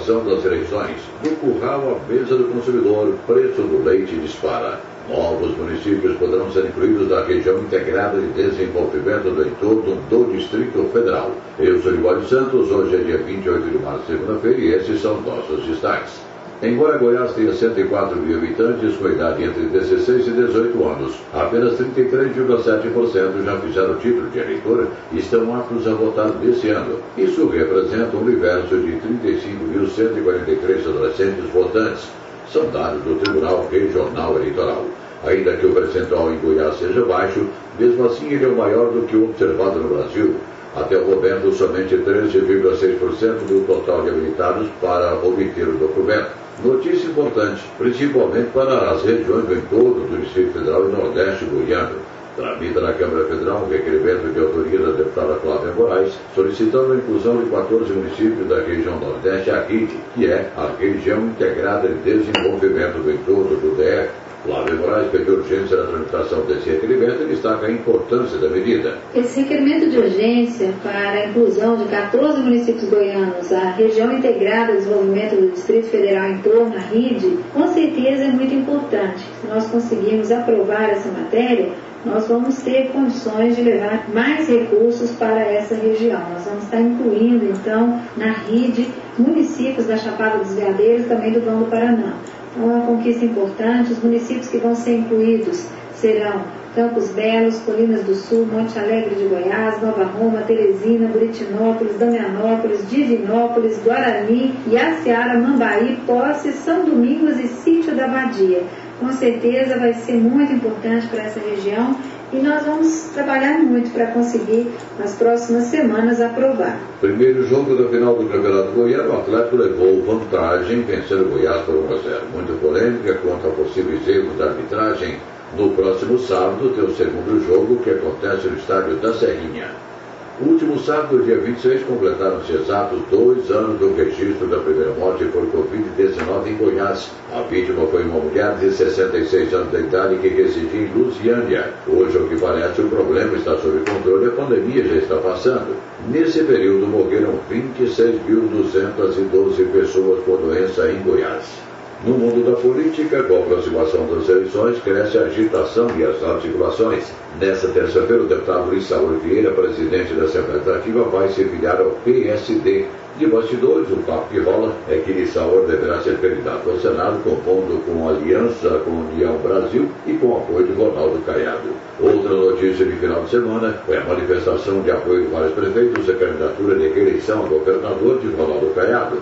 [0.02, 0.98] Aproximação das eleições.
[1.24, 4.80] No curral, a mesa do consumidor, preço do leite dispara.
[5.10, 11.32] Novos municípios poderão ser incluídos na região integrada de desenvolvimento do entorno do Distrito Federal.
[11.60, 15.66] Eu sou Libório Santos, hoje é dia 28 de março, segunda-feira, e esses são nossos
[15.66, 16.31] destaques.
[16.64, 23.44] Embora Goiás tenha 104 mil habitantes com idade entre 16 e 18 anos, apenas 33,7%
[23.44, 27.00] já fizeram título de eleitor e estão aptos a votar nesse ano.
[27.18, 32.08] Isso representa um universo de 35.143 adolescentes votantes.
[32.54, 34.86] São dados do Tribunal Regional Eleitoral.
[35.26, 37.44] Ainda que o percentual em Goiás seja baixo,
[37.80, 40.36] mesmo assim ele é maior do que o observado no Brasil.
[40.76, 46.30] Até o momento, somente 13,6% do total de habilitados para obter o documento.
[46.64, 51.96] Notícia importante, principalmente para as regiões do entorno do Distrito Federal e Nordeste Goiano.
[52.36, 57.44] Tramita na Câmara Federal um requerimento de autoria da deputada Flávia Moraes, solicitando a inclusão
[57.44, 63.12] de 14 municípios da região Nordeste RID, que é a Região Integrada de Desenvolvimento do
[63.12, 64.10] Entorno do DF,
[64.44, 68.98] Flávio Moraes pediu urgência na tramitação desse requerimento e destaca a importância da medida.
[69.14, 74.80] Esse requerimento de urgência para a inclusão de 14 municípios goianos à região integrada de
[74.80, 79.20] desenvolvimento do Distrito Federal em torno à RID, com certeza é muito importante.
[79.20, 81.70] Se nós conseguirmos aprovar essa matéria,
[82.04, 86.20] nós vamos ter condições de levar mais recursos para essa região.
[86.32, 88.88] Nós vamos estar incluindo, então, na RID,
[89.20, 92.14] municípios da Chapada dos Veadeiros e também do Vão do Paraná.
[92.56, 93.94] Uma conquista importante.
[93.94, 96.44] Os municípios que vão ser incluídos serão
[96.76, 103.78] Campos Belos, Colinas do Sul, Monte Alegre de Goiás, Nova Roma, Teresina, Buritinópolis, Damianópolis, Divinópolis,
[103.84, 108.64] Guarani, Iaciara, Mambaí, Posse, São Domingos e Sítio da Badia.
[109.00, 111.96] Com certeza vai ser muito importante para essa região
[112.34, 116.80] e nós vamos trabalhar muito para conseguir nas próximas semanas aprovar.
[117.00, 121.76] Primeiro jogo da final do Campeonato Goiano, o Atlético levou vantagem vencendo o Goiás por
[121.76, 122.22] 1 a 0.
[122.34, 125.18] Muita polêmica quanto a possíveis erros da arbitragem.
[125.58, 129.91] No próximo sábado tem o segundo jogo que acontece no estádio da Serrinha.
[130.40, 136.48] Último sábado, dia 26, completaram-se exatos dois anos do registro da primeira morte por Covid-19
[136.48, 137.12] em Goiás.
[137.32, 141.74] A vítima foi uma mulher de 66 anos de idade que residia em Lusiânia.
[141.88, 145.76] Hoje, ao que parece, o problema está sob controle a pandemia já está passando.
[146.10, 151.71] Nesse período, morreram 26.212 pessoas por doença em Goiás.
[152.04, 157.14] No mundo da política, com a aproximação das eleições, cresce a agitação e as articulações.
[157.40, 161.92] Nesta terça-feira, o deputado Luiz Saúl Vieira, presidente da Assembleia Legislativa, vai se filiar ao
[162.04, 162.88] PSD.
[163.20, 167.86] De bastidores, o papo que rola é que Lissauer deverá ser candidato ao Senado, compondo
[167.86, 171.70] com aliança com União Brasil e com apoio de Ronaldo Caiado.
[172.00, 176.14] Outra notícia de final de semana foi a manifestação de apoio de vários prefeitos à
[176.16, 179.18] candidatura de reeleição a governador de Ronaldo Caiado.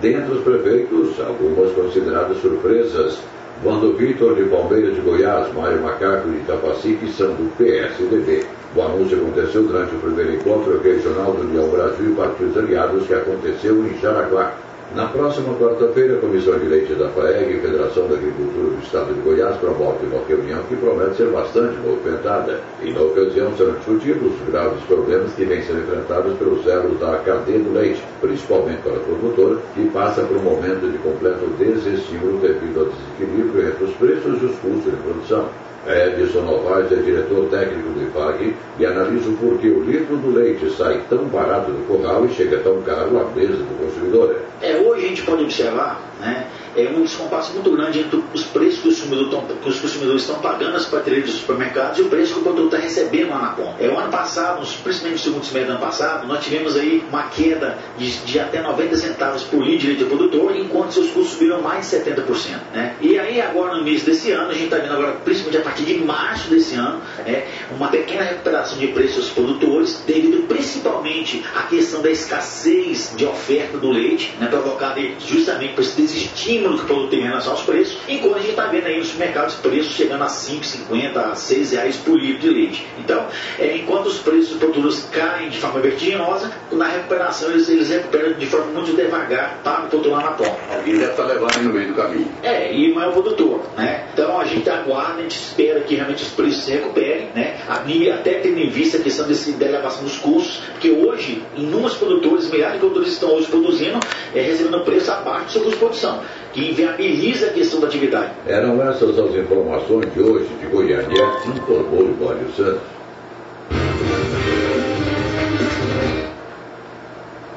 [0.00, 3.18] Dentre os prefeitos, algumas consideradas surpresas.
[3.62, 8.44] Vando Vitor de Palmeiras de Goiás, Mário Macaco de Itapacique são do PSDB.
[8.76, 13.14] O anúncio aconteceu durante o primeiro encontro regional do União Brasil e Partidos Aliados que
[13.14, 14.54] aconteceu em Jaraguá.
[14.94, 19.20] Na próxima quarta-feira, a Comissão de Leite da FAEG Federação da Agricultura do Estado de
[19.22, 22.60] Goiás promove uma reunião que promete ser bastante movimentada.
[22.80, 27.18] E na ocasião serão discutidos os graves problemas que vêm sendo enfrentados pelos elos da
[27.24, 32.38] cadeia do leite, principalmente para a produtora, que passa por um momento de completo desestímulo
[32.38, 35.48] devido ao desequilíbrio entre os preços e os custos de produção.
[35.86, 40.70] Edson Novaes é diretor técnico do IFAG e analisa o porquê o litro do leite
[40.70, 44.36] sai tão barato do curral e chega tão caro à mesa do consumidor.
[44.62, 48.80] É, hoje a gente pode observar né, é um descompasso muito grande entre os preços
[48.80, 52.34] que os consumidores, que os consumidores estão pagando nas prateleiras dos supermercados e o preço
[52.34, 53.82] que o produtor está recebendo lá na ponta.
[53.82, 57.24] É, o ano passado, principalmente no segundo semestre do ano passado, nós tivemos aí uma
[57.24, 61.60] queda de, de até 90 centavos por litro de leite produtor, enquanto seus custos subiram
[61.60, 62.24] mais de 70%.
[62.72, 62.96] Né?
[63.00, 65.84] E aí agora no início desse ano, a gente está vendo agora, principalmente a partir
[65.84, 71.62] de março desse ano, é, uma pequena recuperação de preços dos produtores, devido principalmente à
[71.62, 76.86] questão da escassez de oferta do leite, né, provocada justamente por esse desestímulo que o
[76.86, 79.92] produto tem em relação aos preços, enquanto a gente está vendo aí nos supermercados preços
[79.92, 82.86] chegando a 5,50, a 6 reais por litro de leite.
[82.98, 83.26] Então,
[83.58, 88.32] é, enquanto os preços dos produtos caem de forma vertiginosa, na recuperação eles, eles recuperam
[88.34, 90.56] de forma muito devagar para o produtor lá na ponta.
[90.74, 92.28] Alguém deve estar levando no meio do caminho.
[92.42, 94.06] É, e não é o produtor, né?
[94.12, 97.58] Então a gente aguarda, a gente espera que realmente os preços se recuperem, né?
[97.68, 102.50] Até tendo em vista a questão desse, da elevação dos custos, porque hoje, inúmeros produtores,
[102.50, 103.98] milhares de produtores estão hoje produzindo,
[104.34, 106.22] é, recebendo preço abaixo do seu custo de produção,
[106.54, 108.30] que inviabiliza a questão da atividade.
[108.46, 112.80] Eram essas as informações de hoje de Goiânia, informou Libório Santos.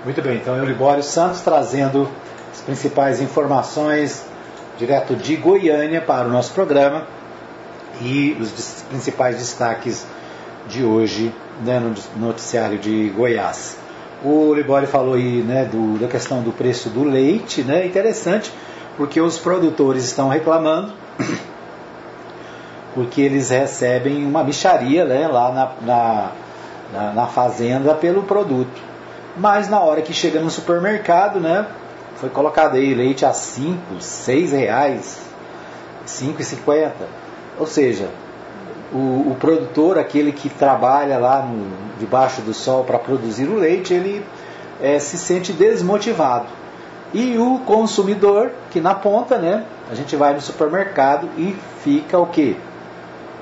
[0.03, 2.09] Muito bem, então Libório Santos trazendo
[2.51, 4.25] as principais informações
[4.79, 7.05] direto de Goiânia para o nosso programa
[8.01, 10.07] e os principais destaques
[10.67, 11.31] de hoje
[11.63, 13.77] né, no noticiário de Goiás.
[14.23, 18.51] O Libório falou aí né, do, da questão do preço do leite, né, interessante,
[18.97, 20.91] porque os produtores estão reclamando,
[22.95, 26.31] porque eles recebem uma micharia né, lá na, na,
[26.91, 28.81] na, na fazenda pelo produto.
[29.37, 31.67] Mas na hora que chega no supermercado, né,
[32.15, 35.19] foi colocado aí leite a 5, 6 reais,
[36.07, 36.91] 5,50.
[37.59, 38.09] Ou seja,
[38.91, 41.67] o, o, produtor, aquele que trabalha lá no,
[41.99, 44.25] debaixo do sol para produzir o leite, ele
[44.81, 46.47] é, se sente desmotivado.
[47.13, 49.63] E o consumidor, que na ponta, né?
[49.89, 52.55] A gente vai no supermercado e fica o quê?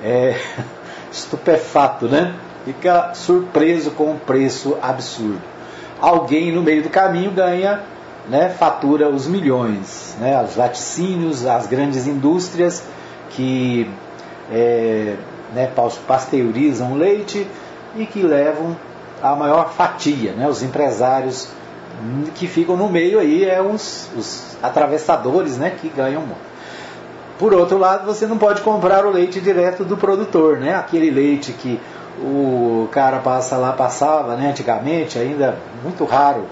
[0.04, 0.39] É,
[1.12, 2.36] estupefato, né?
[2.63, 5.41] Fica surpreso com um preço absurdo.
[5.99, 7.82] Alguém no meio do caminho ganha,
[8.28, 12.84] né, fatura os milhões, né, os laticínios, as grandes indústrias
[13.30, 13.89] que
[14.51, 15.15] é,
[15.54, 15.71] né,
[16.08, 17.47] pasteurizam leite
[17.95, 18.75] e que levam
[19.21, 21.49] a maior fatia, né, os empresários
[22.36, 26.55] que ficam no meio aí é os, os atravessadores né, que ganham muito.
[27.38, 30.73] Por outro lado, você não pode comprar o leite direto do produtor, né?
[30.73, 31.79] Aquele leite que
[32.21, 34.51] o cara passa lá, passava, né?
[34.51, 36.45] Antigamente, ainda muito raro,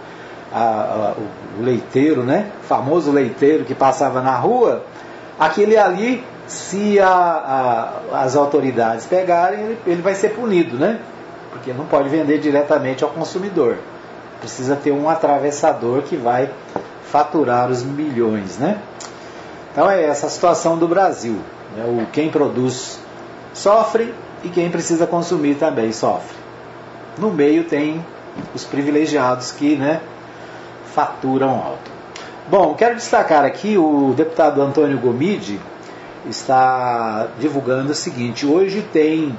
[0.52, 1.14] a, a,
[1.58, 2.52] o leiteiro, né?
[2.62, 4.84] O famoso leiteiro que passava na rua,
[5.40, 11.00] aquele ali se a, as autoridades pegarem, ele, ele vai ser punido, né?
[11.52, 13.78] Porque não pode vender diretamente ao consumidor.
[14.44, 16.52] Precisa ter um atravessador que vai
[17.06, 18.78] faturar os milhões, né?
[19.72, 21.40] Então é essa a situação do Brasil.
[21.78, 21.86] Né?
[21.86, 23.00] O, quem produz
[23.54, 26.36] sofre e quem precisa consumir também sofre.
[27.18, 28.06] No meio tem
[28.54, 30.02] os privilegiados que né,
[30.94, 31.90] faturam alto.
[32.50, 35.58] Bom, quero destacar aqui o deputado Antônio Gomide
[36.28, 39.34] está divulgando o seguinte: hoje tem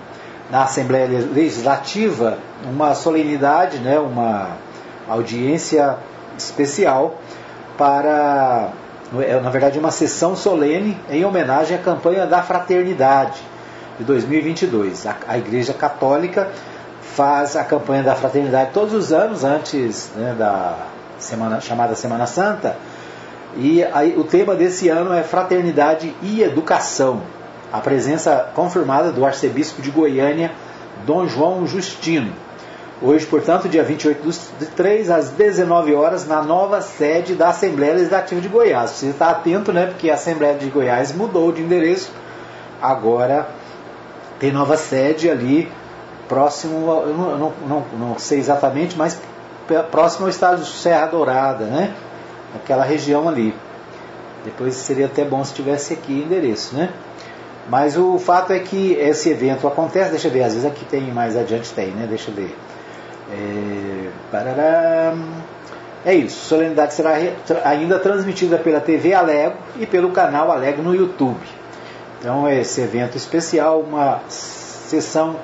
[0.50, 4.56] na Assembleia Legislativa uma solenidade, né, uma
[5.08, 5.96] audiência
[6.38, 7.16] especial
[7.76, 8.70] para,
[9.20, 13.40] é, na verdade, uma sessão solene em homenagem à campanha da fraternidade
[13.98, 15.06] de 2022.
[15.06, 16.50] A, a Igreja Católica
[17.00, 20.76] faz a campanha da fraternidade todos os anos antes né, da
[21.18, 22.76] semana chamada Semana Santa.
[23.56, 27.22] E aí, o tema desse ano é fraternidade e educação.
[27.72, 30.52] A presença confirmada do arcebispo de Goiânia,
[31.06, 32.32] Dom João Justino.
[33.06, 38.40] Hoje, portanto, dia 28 de 3 às 19 horas, na nova sede da Assembleia Legislativa
[38.40, 38.92] de Goiás.
[38.92, 39.84] Você está atento, né?
[39.84, 42.10] Porque a Assembleia de Goiás mudou de endereço.
[42.80, 43.46] Agora
[44.38, 45.70] tem nova sede ali,
[46.26, 49.20] próximo, eu não, não, não, sei exatamente, mas
[49.90, 51.92] próximo ao estado de Serra Dourada, né?
[52.56, 53.54] Aquela região ali.
[54.46, 56.88] Depois seria até bom se tivesse aqui endereço, né?
[57.68, 61.02] Mas o fato é que esse evento acontece, deixa eu ver, às vezes aqui tem
[61.12, 62.06] mais adiante tem, né?
[62.08, 62.63] Deixa eu ver.
[64.32, 65.12] É,
[66.04, 67.14] é isso, solenidade será
[67.64, 71.40] ainda transmitida pela TV Alego e pelo canal Alego no YouTube.
[72.18, 75.36] Então, esse evento especial, uma sessão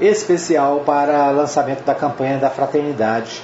[0.00, 3.42] especial para lançamento da campanha da fraternidade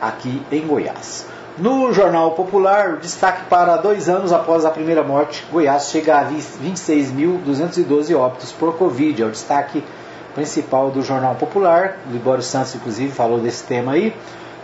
[0.00, 1.26] aqui em Goiás.
[1.56, 8.16] No Jornal Popular, destaque para dois anos após a primeira morte, Goiás chega a 26.212
[8.16, 9.22] óbitos por Covid.
[9.22, 9.84] É o destaque
[10.34, 11.98] principal do Jornal Popular.
[12.08, 14.12] O Libório Santos, inclusive, falou desse tema aí.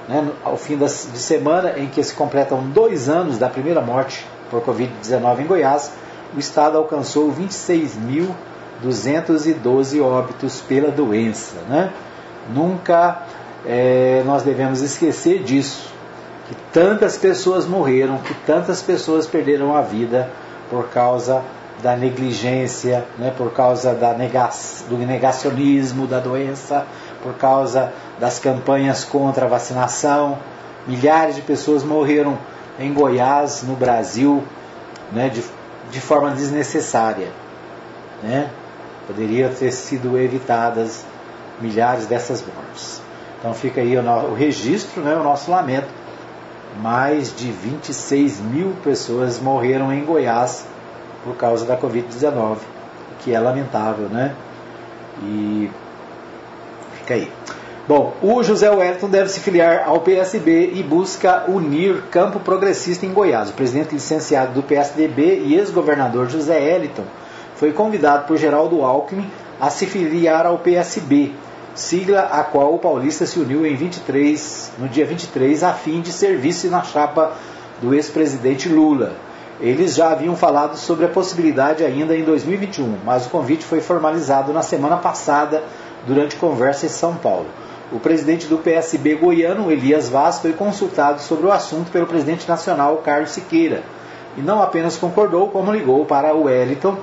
[0.09, 4.61] Né, ao fim de semana em que se completam dois anos da primeira morte por
[4.62, 5.92] Covid-19 em Goiás,
[6.35, 11.54] o estado alcançou 26.212 óbitos pela doença.
[11.68, 11.92] Né?
[12.52, 13.22] Nunca
[13.64, 15.92] é, nós devemos esquecer disso,
[16.48, 20.28] que tantas pessoas morreram, que tantas pessoas perderam a vida
[20.68, 21.42] por causa
[21.82, 24.50] da negligência, né, por causa da nega
[24.88, 26.86] do negacionismo da doença,
[27.22, 30.38] por causa das campanhas contra a vacinação.
[30.86, 32.38] Milhares de pessoas morreram
[32.78, 34.42] em Goiás, no Brasil,
[35.12, 35.42] né, de
[35.90, 37.28] de forma desnecessária.
[38.22, 38.48] Né?
[39.06, 41.04] Poderia ter sido evitadas
[41.60, 43.02] milhares dessas mortes.
[43.38, 45.88] Então fica aí o, o registro, né, o nosso lamento.
[46.80, 50.64] Mais de 26 mil pessoas morreram em Goiás
[51.24, 52.59] por causa da Covid-19, o
[53.20, 54.35] que é lamentável, né?
[55.22, 55.70] E
[56.98, 57.30] fica aí.
[57.88, 63.12] Bom, o José Wellington deve se filiar ao PSB e busca unir campo progressista em
[63.12, 63.50] Goiás.
[63.50, 67.04] O presidente licenciado do PSDB e ex-governador José Wellington
[67.56, 69.28] foi convidado por Geraldo Alckmin
[69.61, 71.33] a se filiar ao PSB,
[71.74, 76.12] sigla a qual o paulista se uniu em 23, no dia 23 a fim de
[76.12, 77.33] serviço na chapa
[77.83, 79.14] do ex-presidente Lula.
[79.60, 84.54] Eles já haviam falado sobre a possibilidade ainda em 2021, mas o convite foi formalizado
[84.54, 85.62] na semana passada
[86.06, 87.46] durante conversa em São Paulo.
[87.92, 92.98] O presidente do PSB goiano, Elias Vaz, foi consultado sobre o assunto pelo presidente nacional,
[92.98, 93.82] Carlos Siqueira,
[94.34, 96.96] e não apenas concordou, como ligou para o Wellington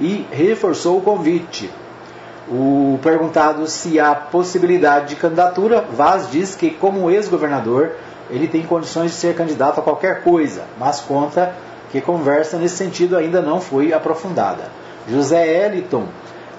[0.00, 1.70] e reforçou o convite.
[2.48, 7.96] O perguntado se há possibilidade de candidatura, Vaz diz que, como ex-governador,
[8.30, 11.52] ele tem condições de ser candidato a qualquer coisa, mas conta
[11.90, 14.64] que conversa nesse sentido ainda não foi aprofundada.
[15.08, 16.06] José Eliton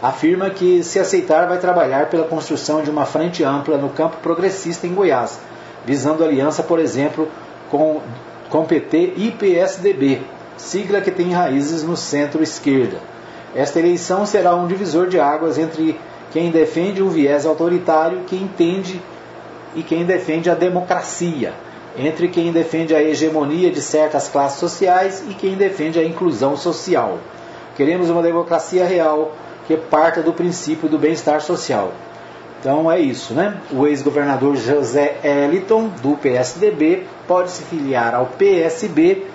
[0.02, 4.88] afirma que, se aceitar, vai trabalhar pela construção de uma frente ampla no campo progressista
[4.88, 5.40] em Goiás,
[5.86, 7.28] visando aliança, por exemplo,
[7.70, 8.02] com,
[8.50, 10.22] com PT e PSDB,
[10.58, 12.98] sigla que tem raízes no centro-esquerda.
[13.56, 16.00] Esta eleição será um divisor de águas entre
[16.32, 19.02] quem defende um viés autoritário que entende
[19.76, 21.54] e quem defende a democracia,
[22.00, 27.18] entre quem defende a hegemonia de certas classes sociais e quem defende a inclusão social.
[27.76, 29.36] Queremos uma democracia real,
[29.68, 31.92] que parta do princípio do bem-estar social.
[32.60, 33.58] Então é isso, né?
[33.72, 39.26] O ex-governador José Eliton, do PSDB, pode se filiar ao PSB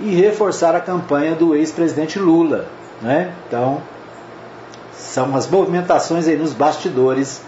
[0.00, 2.66] e reforçar a campanha do ex-presidente Lula,
[3.00, 3.32] né?
[3.46, 3.80] Então,
[4.92, 7.42] são as movimentações aí nos bastidores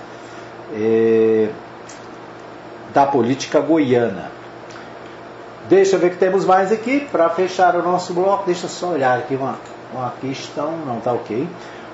[0.72, 1.48] é,
[2.94, 4.39] da política goiana.
[5.70, 8.44] Deixa eu ver que temos mais aqui para fechar o nosso bloco.
[8.44, 9.56] Deixa eu só olhar aqui uma
[9.92, 11.48] uma questão, não está ok.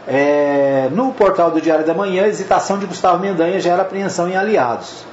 [0.06, 4.36] É, no portal do Diário da Manhã, a hesitação de Gustavo Mendanha gera apreensão em
[4.36, 5.04] aliados.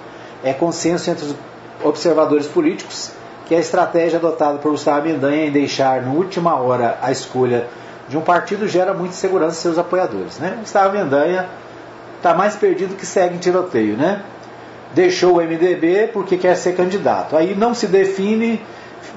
[0.43, 1.35] É consenso entre os
[1.83, 3.11] observadores políticos
[3.47, 7.67] que a estratégia adotada por Gustavo Mendanha em deixar na última hora a escolha
[8.07, 10.37] de um partido gera muita segurança em seus apoiadores.
[10.37, 10.57] Né?
[10.59, 11.47] Gustavo Mendanha
[12.17, 13.97] está mais perdido que segue em tiroteio.
[13.97, 14.21] Né?
[14.93, 17.35] Deixou o MDB porque quer ser candidato.
[17.35, 18.61] Aí não se define,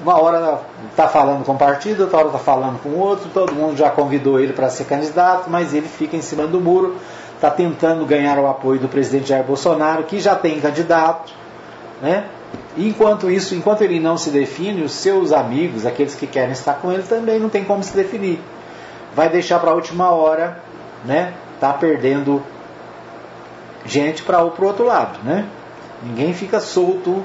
[0.01, 3.77] uma hora está falando com um partido, outra hora está falando com outro, todo mundo
[3.77, 6.95] já convidou ele para ser candidato, mas ele fica em cima do muro,
[7.35, 11.33] está tentando ganhar o apoio do presidente Jair Bolsonaro, que já tem candidato.
[12.01, 12.25] Né?
[12.77, 16.91] enquanto isso, enquanto ele não se define, os seus amigos, aqueles que querem estar com
[16.91, 18.39] ele, também não tem como se definir.
[19.15, 20.59] Vai deixar para a última hora,
[21.03, 21.33] né?
[21.59, 22.43] Tá perdendo
[23.85, 25.45] gente para o outro lado, né?
[26.03, 27.23] Ninguém fica solto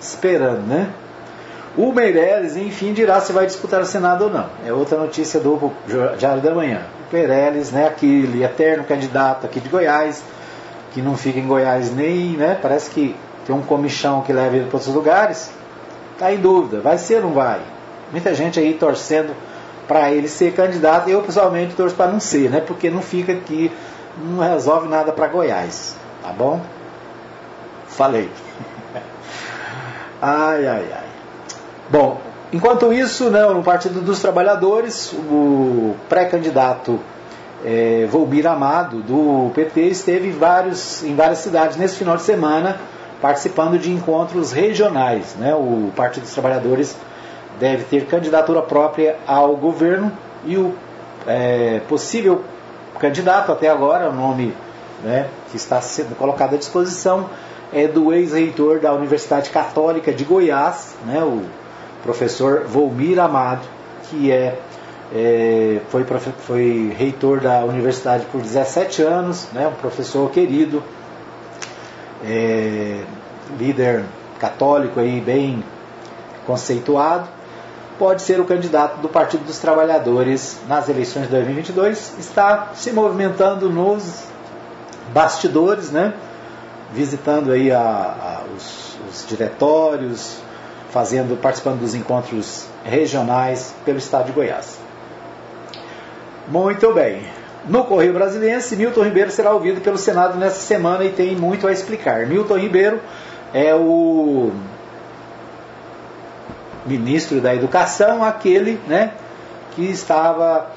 [0.00, 0.90] esperando, né?
[1.76, 4.46] O Meirelles, enfim, dirá se vai disputar o Senado ou não.
[4.66, 5.72] É outra notícia do
[6.18, 6.82] Diário da Manhã.
[7.08, 10.22] O Meirelles, né, aquele eterno candidato aqui de Goiás,
[10.92, 13.14] que não fica em Goiás nem, né, parece que
[13.46, 15.50] tem um comichão que leva ele para outros lugares,
[16.12, 17.60] está em dúvida, vai ser ou não vai?
[18.10, 19.34] Muita gente aí torcendo
[19.86, 22.60] para ele ser candidato, eu pessoalmente torço para não ser, né?
[22.60, 23.72] Porque não fica aqui,
[24.22, 26.60] não resolve nada para Goiás, tá bom?
[27.90, 28.30] Falei.
[30.20, 31.04] ai, ai, ai.
[31.90, 32.20] Bom,
[32.52, 36.98] enquanto isso, né, no Partido dos Trabalhadores, o pré-candidato
[37.64, 42.78] é, Volmir Amado, do PT, esteve vários, em várias cidades nesse final de semana
[43.20, 45.34] participando de encontros regionais.
[45.34, 45.54] Né?
[45.54, 46.96] O Partido dos Trabalhadores
[47.58, 50.10] deve ter candidatura própria ao governo
[50.44, 50.74] e o
[51.26, 52.42] é, possível
[52.98, 54.54] candidato até agora, o nome
[55.02, 57.28] né, que está sendo colocado à disposição,
[57.72, 61.42] é do ex-reitor da Universidade Católica de Goiás, né, o
[62.02, 63.66] professor Volmir Amado,
[64.08, 64.58] que é,
[65.14, 66.04] é foi,
[66.46, 70.82] foi reitor da universidade por 17 anos, né, um professor querido,
[72.24, 73.02] é,
[73.58, 74.04] líder
[74.38, 75.62] católico aí bem
[76.46, 77.28] conceituado,
[77.98, 82.14] pode ser o candidato do Partido dos Trabalhadores nas eleições de 2022.
[82.18, 84.24] Está se movimentando nos
[85.12, 86.14] bastidores, né?
[86.92, 90.38] Visitando aí a, a, os, os diretórios,
[90.90, 94.78] fazendo, participando dos encontros regionais pelo estado de Goiás.
[96.48, 97.22] Muito bem.
[97.68, 101.72] No Correio Brasiliense, Milton Ribeiro será ouvido pelo Senado nesta semana e tem muito a
[101.72, 102.26] explicar.
[102.26, 103.00] Milton Ribeiro
[103.52, 104.50] é o
[106.86, 109.12] ministro da Educação, aquele né,
[109.72, 110.70] que estava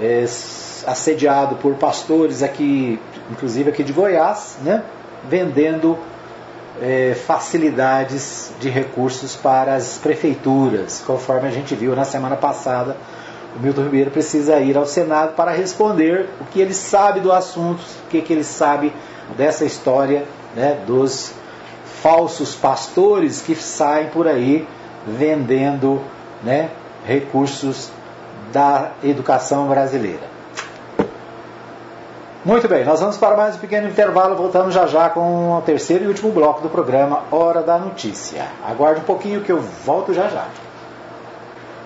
[0.00, 0.24] é,
[0.86, 3.00] assediado por pastores aqui,
[3.30, 4.82] inclusive aqui de Goiás, né,
[5.28, 5.98] vendendo
[6.80, 12.96] é, facilidades de recursos para as prefeituras, conforme a gente viu na semana passada
[13.56, 17.80] o Milton Ribeiro precisa ir ao Senado para responder o que ele sabe do assunto,
[18.06, 18.92] o que, que ele sabe
[19.36, 21.32] dessa história né, dos
[22.02, 24.66] falsos pastores que saem por aí
[25.06, 26.00] vendendo
[26.42, 26.70] né,
[27.04, 27.90] recursos
[28.52, 30.37] da educação brasileira.
[32.48, 36.04] Muito bem, nós vamos para mais um pequeno intervalo, voltamos já já com o terceiro
[36.04, 38.46] e último bloco do programa Hora da Notícia.
[38.66, 40.46] Aguarde um pouquinho que eu volto já já.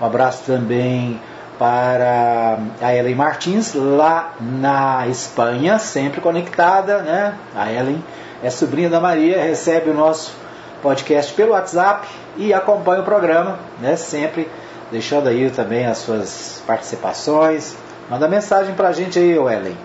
[0.00, 1.20] Um abraço também
[1.58, 7.34] para a Ellen Martins, lá na Espanha, sempre conectada, né?
[7.54, 8.02] A Ellen
[8.42, 10.41] é sobrinha da Maria, recebe o nosso
[10.82, 12.06] podcast pelo WhatsApp
[12.36, 13.96] e acompanha o programa, né?
[13.96, 14.50] Sempre
[14.90, 17.74] deixando aí também as suas participações.
[18.10, 19.76] Manda mensagem para a gente aí, Ellen.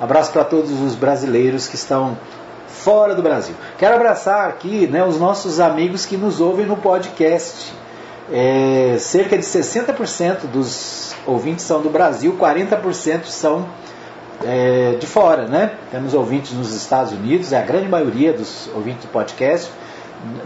[0.00, 2.16] Um abraço para todos os brasileiros que estão
[2.68, 3.54] fora do Brasil.
[3.76, 7.74] Quero abraçar aqui né, os nossos amigos que nos ouvem no podcast.
[8.32, 13.66] É, cerca de 60% dos ouvintes são do Brasil, 40% são
[14.44, 15.72] é, de fora, né?
[15.90, 19.70] Temos ouvintes nos Estados Unidos, é a grande maioria dos ouvintes do podcast,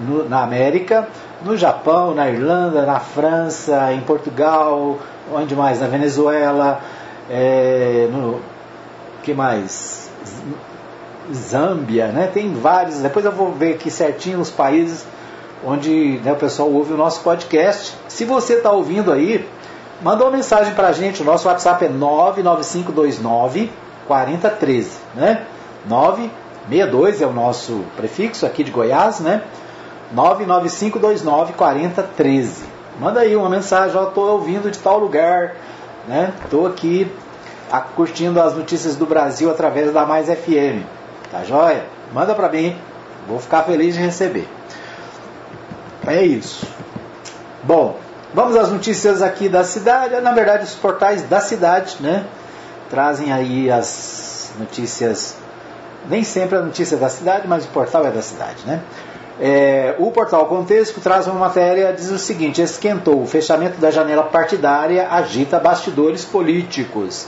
[0.01, 1.09] no, na América,
[1.45, 4.99] no Japão, na Irlanda, na França, em Portugal,
[5.33, 5.81] onde mais?
[5.81, 6.81] Na Venezuela,
[7.31, 8.41] é, no
[9.22, 10.11] que mais?
[11.33, 12.31] Zâmbia, né?
[12.33, 12.99] Tem vários.
[12.99, 15.07] Depois eu vou ver aqui certinho os países
[15.64, 17.95] onde né, o pessoal ouve o nosso podcast.
[18.09, 19.47] Se você está ouvindo aí,
[20.03, 21.22] manda uma mensagem para a gente.
[21.22, 23.70] O nosso WhatsApp é 99529
[24.07, 25.43] 4013, né?
[25.87, 29.43] 962 é o nosso prefixo aqui de Goiás, né?
[30.13, 32.65] 99529 4013.
[32.99, 35.57] Manda aí uma mensagem, eu estou ouvindo de tal lugar,
[36.07, 36.33] né?
[36.45, 37.11] Estou aqui
[37.95, 40.85] curtindo as notícias do Brasil através da Mais FM.
[41.31, 41.85] Tá joia?
[42.13, 42.77] Manda para mim,
[43.29, 44.49] vou ficar feliz de receber.
[46.07, 46.67] É isso.
[47.63, 47.99] Bom,
[48.35, 50.21] vamos às notícias aqui da cidade.
[50.21, 52.27] Na verdade, os portais da cidade, né?
[52.91, 55.37] Trazem aí as notícias,
[56.09, 58.83] nem sempre a notícia da cidade, mas o portal é da cidade, né?
[59.43, 64.24] É, o portal Contexto traz uma matéria diz o seguinte: esquentou o fechamento da janela
[64.24, 67.26] partidária agita bastidores políticos.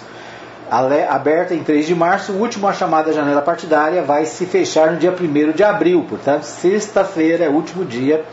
[1.08, 4.98] Aberta em 3 de março, o último a chamada janela partidária vai se fechar no
[4.98, 8.24] dia 1 de abril, portanto, sexta-feira é o último dia,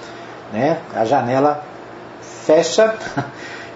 [0.53, 0.80] né?
[0.93, 1.63] A janela
[2.21, 2.95] fecha.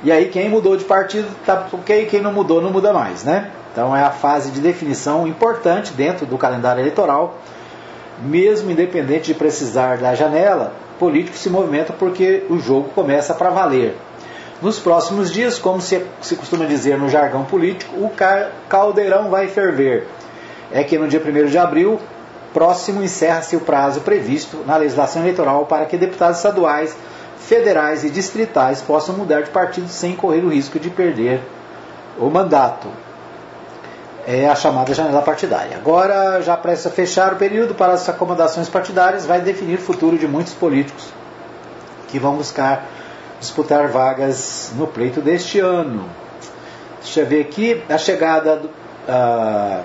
[0.06, 3.52] E aí quem mudou de partido tá ok, quem não mudou não muda mais, né?
[3.72, 7.38] Então é a fase de definição importante dentro do calendário eleitoral
[8.24, 13.96] mesmo independente de precisar da janela, político se movimenta porque o jogo começa para valer.
[14.62, 18.12] Nos próximos dias, como se, se costuma dizer no jargão político, o
[18.70, 20.08] caldeirão vai ferver.
[20.72, 22.00] É que no dia 1 de abril,
[22.54, 26.96] próximo encerra-se o prazo previsto na legislação eleitoral para que deputados estaduais,
[27.38, 31.42] federais e distritais possam mudar de partido sem correr o risco de perder
[32.18, 32.88] o mandato
[34.26, 35.76] é a chamada janela partidária.
[35.76, 40.28] Agora, já presta fechar o período para as acomodações partidárias, vai definir o futuro de
[40.28, 41.12] muitos políticos
[42.08, 42.86] que vão buscar
[43.40, 46.10] disputar vagas no pleito deste ano.
[47.02, 48.70] Deixa eu ver aqui, a chegada do,
[49.08, 49.82] a,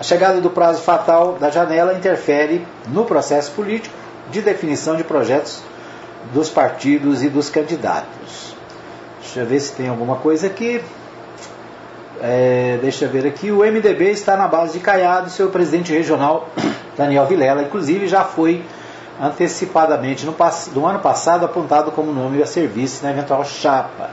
[0.00, 3.94] a chegada do prazo fatal da janela interfere no processo político
[4.30, 5.62] de definição de projetos
[6.32, 8.54] dos partidos e dos candidatos.
[9.20, 10.82] Deixa eu ver se tem alguma coisa aqui.
[12.20, 16.48] É, deixa eu ver aqui, o MDB está na base de Caiado, seu presidente regional,
[16.96, 18.64] Daniel Vilela, inclusive já foi
[19.20, 20.34] antecipadamente no,
[20.74, 24.10] no ano passado apontado como nome a serviço na eventual chapa.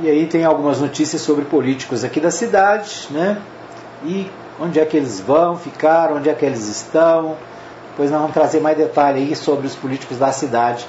[0.00, 3.38] E aí tem algumas notícias sobre políticos aqui da cidade, né?
[4.04, 4.30] E
[4.60, 7.36] onde é que eles vão ficar, onde é que eles estão.
[7.90, 10.86] Depois nós vamos trazer mais detalhe aí sobre os políticos da cidade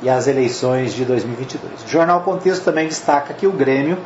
[0.00, 1.84] e as eleições de 2022.
[1.84, 3.98] O Jornal Contexto também destaca que o Grêmio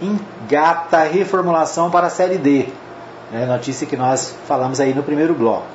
[0.00, 2.68] engata reformulação para a Série D.
[3.30, 5.66] Né, notícia que nós falamos aí no primeiro bloco.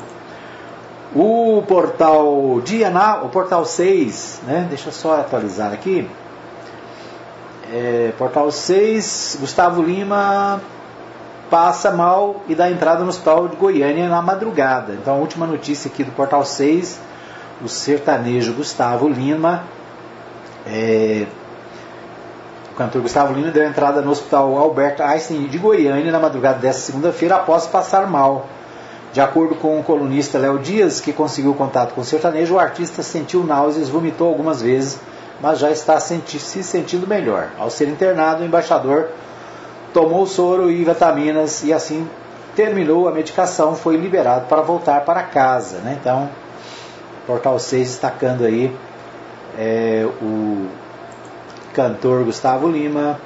[1.16, 6.10] O portal Diana, o portal 6, né, deixa eu só atualizar aqui.
[7.72, 10.62] É, portal 6, Gustavo Lima
[11.50, 14.94] passa mal e dá entrada no hospital de Goiânia na madrugada.
[14.94, 17.00] Então a última notícia aqui do portal 6,
[17.64, 19.64] o sertanejo Gustavo Lima
[20.68, 21.26] é,
[22.76, 26.82] o cantor Gustavo Lima deu entrada no hospital Alberto Einstein de Goiânia na madrugada desta
[26.82, 28.48] segunda-feira após passar mal.
[29.14, 33.02] De acordo com o colunista Léo Dias, que conseguiu contato com o sertanejo, o artista
[33.02, 35.00] sentiu náuseas, vomitou algumas vezes,
[35.40, 37.48] mas já está senti se sentindo melhor.
[37.58, 39.08] Ao ser internado, o embaixador
[39.94, 42.06] tomou soro e vitaminas e assim
[42.58, 45.78] terminou a medicação, foi liberado para voltar para casa.
[45.78, 45.98] Né?
[46.02, 46.30] Então,
[47.26, 48.76] Portal 6 destacando aí
[49.58, 50.68] é, o
[51.76, 53.20] cantor Gustavo Lima,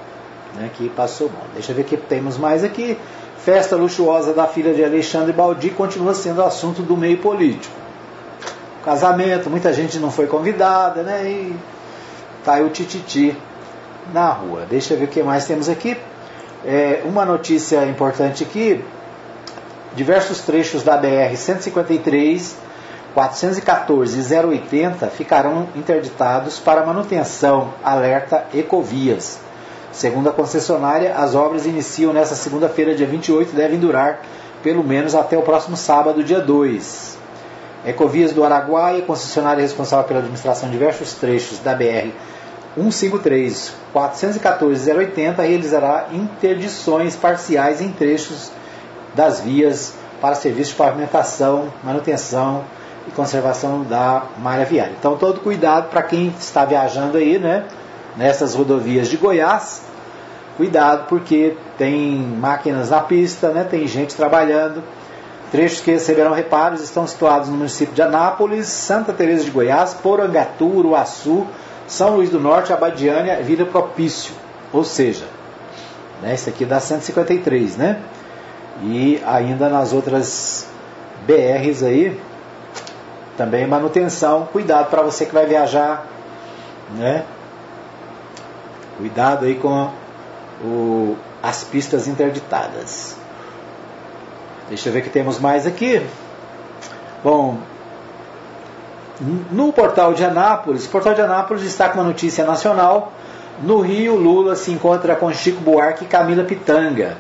[0.56, 1.44] né, que passou mal.
[1.54, 2.98] Deixa eu ver o que temos mais aqui.
[3.38, 7.74] Festa luxuosa da filha de Alexandre Baldi continua sendo assunto do meio político.
[8.84, 11.30] Casamento, muita gente não foi convidada, né?
[11.30, 11.56] E
[12.44, 13.38] caiu o tititi
[14.14, 14.66] na rua.
[14.70, 15.96] Deixa eu ver o que mais temos aqui.
[16.66, 18.84] É, uma notícia importante aqui:
[19.96, 22.56] diversos trechos da BR-153
[23.14, 29.40] 414 e 080 ficarão interditados para manutenção, alerta Ecovias.
[29.92, 34.22] Segundo a concessionária, as obras iniciam nesta segunda-feira, dia 28, e devem durar
[34.62, 37.18] pelo menos até o próximo sábado, dia 2.
[37.86, 42.12] Ecovias do Araguaia, concessionária responsável pela administração de diversos trechos da BR
[42.76, 48.52] 153 414 080, realizará interdições parciais em trechos
[49.16, 52.64] das vias para serviços de pavimentação, manutenção
[53.10, 54.94] e conservação da malha viária.
[54.98, 57.66] Então, todo cuidado para quem está viajando aí, né,
[58.16, 59.82] nessas rodovias de Goiás,
[60.56, 64.84] cuidado porque tem máquinas na pista, né, tem gente trabalhando.
[65.52, 70.66] Trechos que receberão reparos estão situados no município de Anápolis, Santa Teresa de Goiás, Porangatu,
[70.66, 71.48] Uruaçu,
[71.88, 74.32] São Luís do Norte, Abadiânia, Vila Propício.
[74.72, 75.26] Ou seja,
[76.22, 78.00] né, esse aqui dá 153, né?
[78.84, 80.68] E ainda nas outras
[81.26, 82.20] BRs aí,
[83.40, 86.06] também manutenção, cuidado para você que vai viajar,
[86.98, 87.24] né?
[88.98, 89.90] Cuidado aí com
[90.62, 93.16] o, as pistas interditadas.
[94.68, 96.06] Deixa eu ver o que temos mais aqui.
[97.24, 97.60] Bom,
[99.50, 103.14] no portal de Anápolis, o portal de Anápolis destaca uma notícia nacional.
[103.64, 107.16] No Rio, Lula se encontra com Chico Buarque e Camila Pitanga.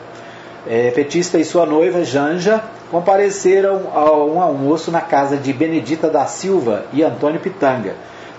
[0.68, 2.62] É, petista e sua noiva, Janja,
[2.92, 7.96] compareceram a um almoço na casa de Benedita da Silva e Antônio Pitanga.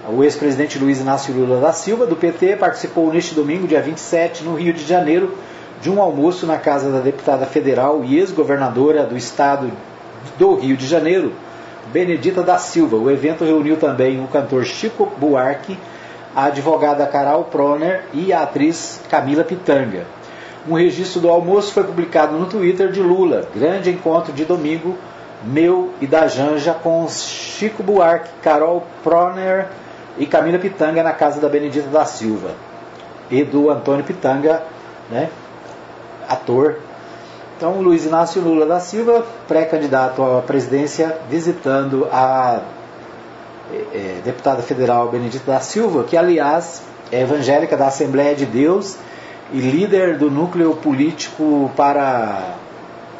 [0.09, 4.57] O ex-presidente Luiz Inácio Lula da Silva, do PT, participou neste domingo, dia 27, no
[4.57, 5.37] Rio de Janeiro,
[5.81, 9.71] de um almoço na casa da deputada federal e ex-governadora do estado
[10.39, 11.33] do Rio de Janeiro,
[11.93, 12.97] Benedita da Silva.
[12.97, 15.79] O evento reuniu também o cantor Chico Buarque,
[16.35, 20.05] a advogada Carol Proner e a atriz Camila Pitanga.
[20.69, 23.49] Um registro do almoço foi publicado no Twitter de Lula.
[23.55, 24.97] Grande encontro de domingo,
[25.43, 29.69] meu e da Janja com Chico Buarque, Carol Proner
[30.19, 32.51] e Camila Pitanga na casa da Benedita da Silva.
[33.31, 34.63] E do Antônio Pitanga,
[35.09, 35.31] né,
[36.29, 36.79] ator.
[37.57, 42.61] Então, Luiz Inácio Lula da Silva, pré-candidato à presidência, visitando a
[43.73, 46.83] é, deputada federal Benedita da Silva, que, aliás,
[47.13, 48.97] é evangélica da Assembleia de Deus
[49.53, 52.55] e líder do núcleo político para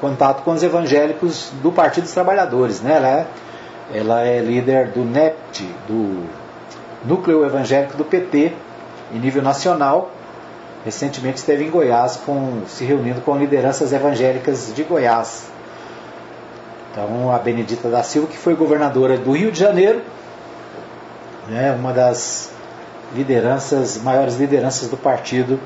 [0.01, 2.81] contato com os evangélicos do Partido dos Trabalhadores.
[2.81, 2.97] Né?
[2.97, 3.27] Ela, é,
[3.93, 6.25] ela é líder do NEPT, do
[7.05, 8.53] Núcleo Evangélico do PT,
[9.13, 10.11] em nível nacional.
[10.85, 15.51] Recentemente esteve em Goiás com, se reunindo com lideranças evangélicas de Goiás.
[16.91, 20.01] Então, a Benedita da Silva, que foi governadora do Rio de Janeiro,
[21.49, 22.51] né, uma das
[23.15, 25.61] lideranças, maiores lideranças do partido,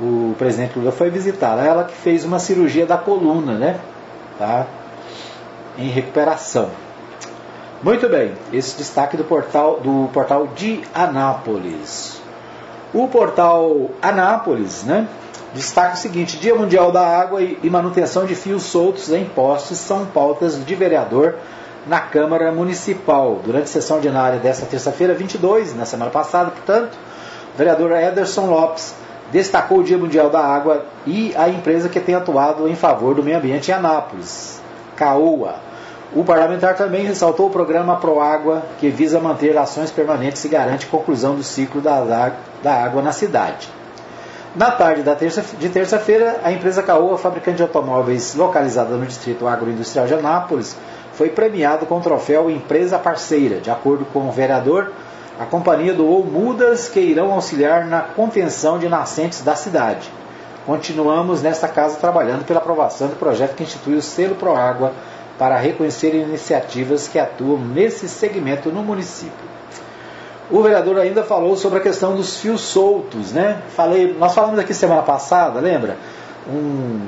[0.00, 1.64] o presidente Lula foi visitá-la.
[1.64, 3.80] Ela que fez uma cirurgia da coluna, né?
[4.38, 4.66] Tá?
[5.76, 6.70] Em recuperação.
[7.82, 12.20] Muito bem, esse destaque do portal, do portal de Anápolis.
[12.92, 15.06] O portal Anápolis né,
[15.54, 20.06] destaca o seguinte: Dia Mundial da Água e manutenção de fios soltos em postes são
[20.06, 21.36] pautas de vereador
[21.86, 23.40] na Câmara Municipal.
[23.44, 26.98] Durante a sessão ordinária desta terça-feira, 22, na semana passada, portanto,
[27.54, 28.94] o vereador Ederson Lopes
[29.30, 33.22] destacou o Dia Mundial da Água e a empresa que tem atuado em favor do
[33.22, 34.60] meio ambiente em Anápolis,
[34.96, 35.68] CAOA.
[36.14, 41.34] O parlamentar também ressaltou o programa ProÁgua, que visa manter ações permanentes e garante conclusão
[41.34, 43.68] do ciclo da, da água na cidade.
[44.56, 50.06] Na tarde terça, de terça-feira, a empresa Caoa, fabricante de automóveis localizada no distrito agroindustrial
[50.06, 50.74] de Anápolis,
[51.12, 53.60] foi premiado com o troféu Empresa Parceira.
[53.60, 54.92] De acordo com o vereador,
[55.38, 60.10] a companhia doou mudas que irão auxiliar na contenção de nascentes da cidade.
[60.66, 64.92] Continuamos nesta casa trabalhando pela aprovação do projeto que institui o selo ProÁgua
[65.38, 69.48] para reconhecer iniciativas que atuam nesse segmento no município.
[70.50, 73.62] O vereador ainda falou sobre a questão dos fios soltos, né?
[73.76, 75.96] Falei, nós falamos aqui semana passada, lembra?
[76.50, 77.00] Um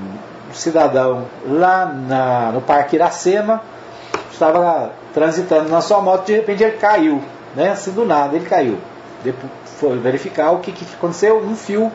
[0.53, 3.61] cidadão lá na, no Parque Iracema
[4.31, 7.23] estava transitando na sua moto, de repente ele caiu,
[7.55, 7.71] né?
[7.71, 8.79] Assim do nada ele caiu.
[9.23, 11.91] Depois foi verificar o que, que aconteceu, um fio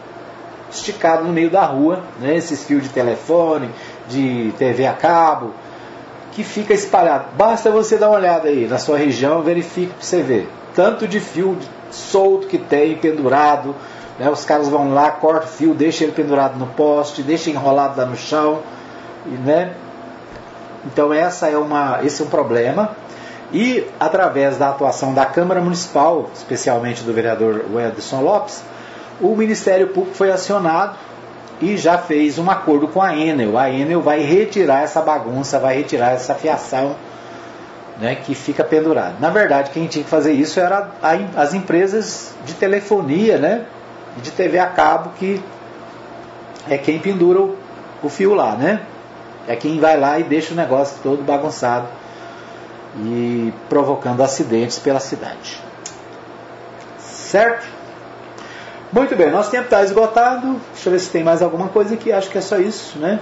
[0.72, 2.36] esticado no meio da rua, né?
[2.36, 3.70] Esses fios de telefone,
[4.08, 5.54] de TV a cabo,
[6.32, 7.26] que fica espalhado.
[7.38, 10.50] Basta você dar uma olhada aí na sua região, verifique para você ver.
[10.76, 11.58] Tanto de fio
[11.90, 13.74] solto que tem, pendurado.
[14.20, 14.30] Né?
[14.30, 18.06] Os caras vão lá, cortam o fio, deixam ele pendurado no poste, deixam enrolado lá
[18.06, 18.60] no chão.
[19.46, 19.74] Né?
[20.86, 22.96] Então essa é uma, esse é um problema.
[23.56, 28.62] E através da atuação da Câmara Municipal, especialmente do vereador Edson Lopes,
[29.22, 30.98] o Ministério Público foi acionado
[31.62, 33.58] e já fez um acordo com a Enel.
[33.58, 36.98] A Enel vai retirar essa bagunça, vai retirar essa fiação
[37.98, 39.16] né, que fica pendurada.
[39.22, 43.64] Na verdade, quem tinha que fazer isso era a, as empresas de telefonia né,
[44.22, 45.42] de TV a cabo, que
[46.70, 47.56] é quem pendura o,
[48.04, 48.54] o fio lá.
[48.54, 48.82] Né?
[49.48, 51.88] É quem vai lá e deixa o negócio todo bagunçado
[53.04, 55.62] e provocando acidentes pela cidade.
[57.00, 57.68] Certo?
[58.92, 60.62] Muito bem, nosso tempo está esgotado.
[60.74, 62.12] Deixa eu ver se tem mais alguma coisa aqui.
[62.12, 63.20] Acho que é só isso, né?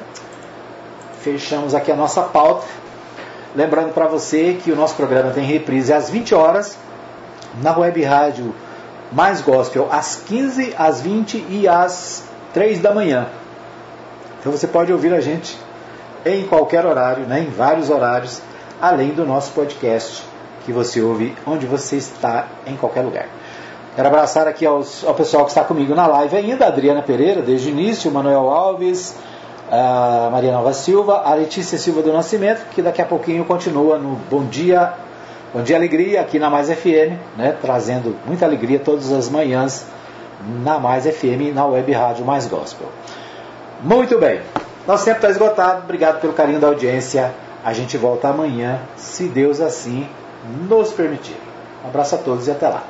[1.21, 2.67] Fechamos aqui a nossa pauta.
[3.55, 6.78] Lembrando para você que o nosso programa tem reprise às 20 horas
[7.61, 8.53] na web rádio
[9.11, 13.28] Mais Gospel às 15, às 20 e às 3 da manhã.
[14.39, 15.57] Então você pode ouvir a gente
[16.26, 18.41] em qualquer horário, né, em vários horários,
[18.84, 20.25] além do nosso podcast
[20.65, 23.27] que você ouve onde você está, em qualquer lugar.
[23.95, 27.69] Quero abraçar aqui aos, ao pessoal que está comigo na live ainda, Adriana Pereira, desde
[27.69, 29.15] o início, Manuel Alves,
[29.71, 34.17] a Maria Nova Silva, a Letícia Silva do Nascimento, que daqui a pouquinho continua no
[34.29, 34.91] Bom Dia,
[35.53, 39.86] Bom Dia Alegria, aqui na Mais FM, né, trazendo muita alegria todas as manhãs
[40.61, 42.89] na Mais FM, na web rádio Mais Gospel.
[43.81, 44.41] Muito bem,
[44.86, 47.34] nosso tempo está esgotado, obrigado pelo carinho da audiência.
[47.64, 50.07] A gente volta amanhã, se Deus assim
[50.68, 51.38] nos permitir.
[51.84, 52.84] Um abraço a todos e até lá.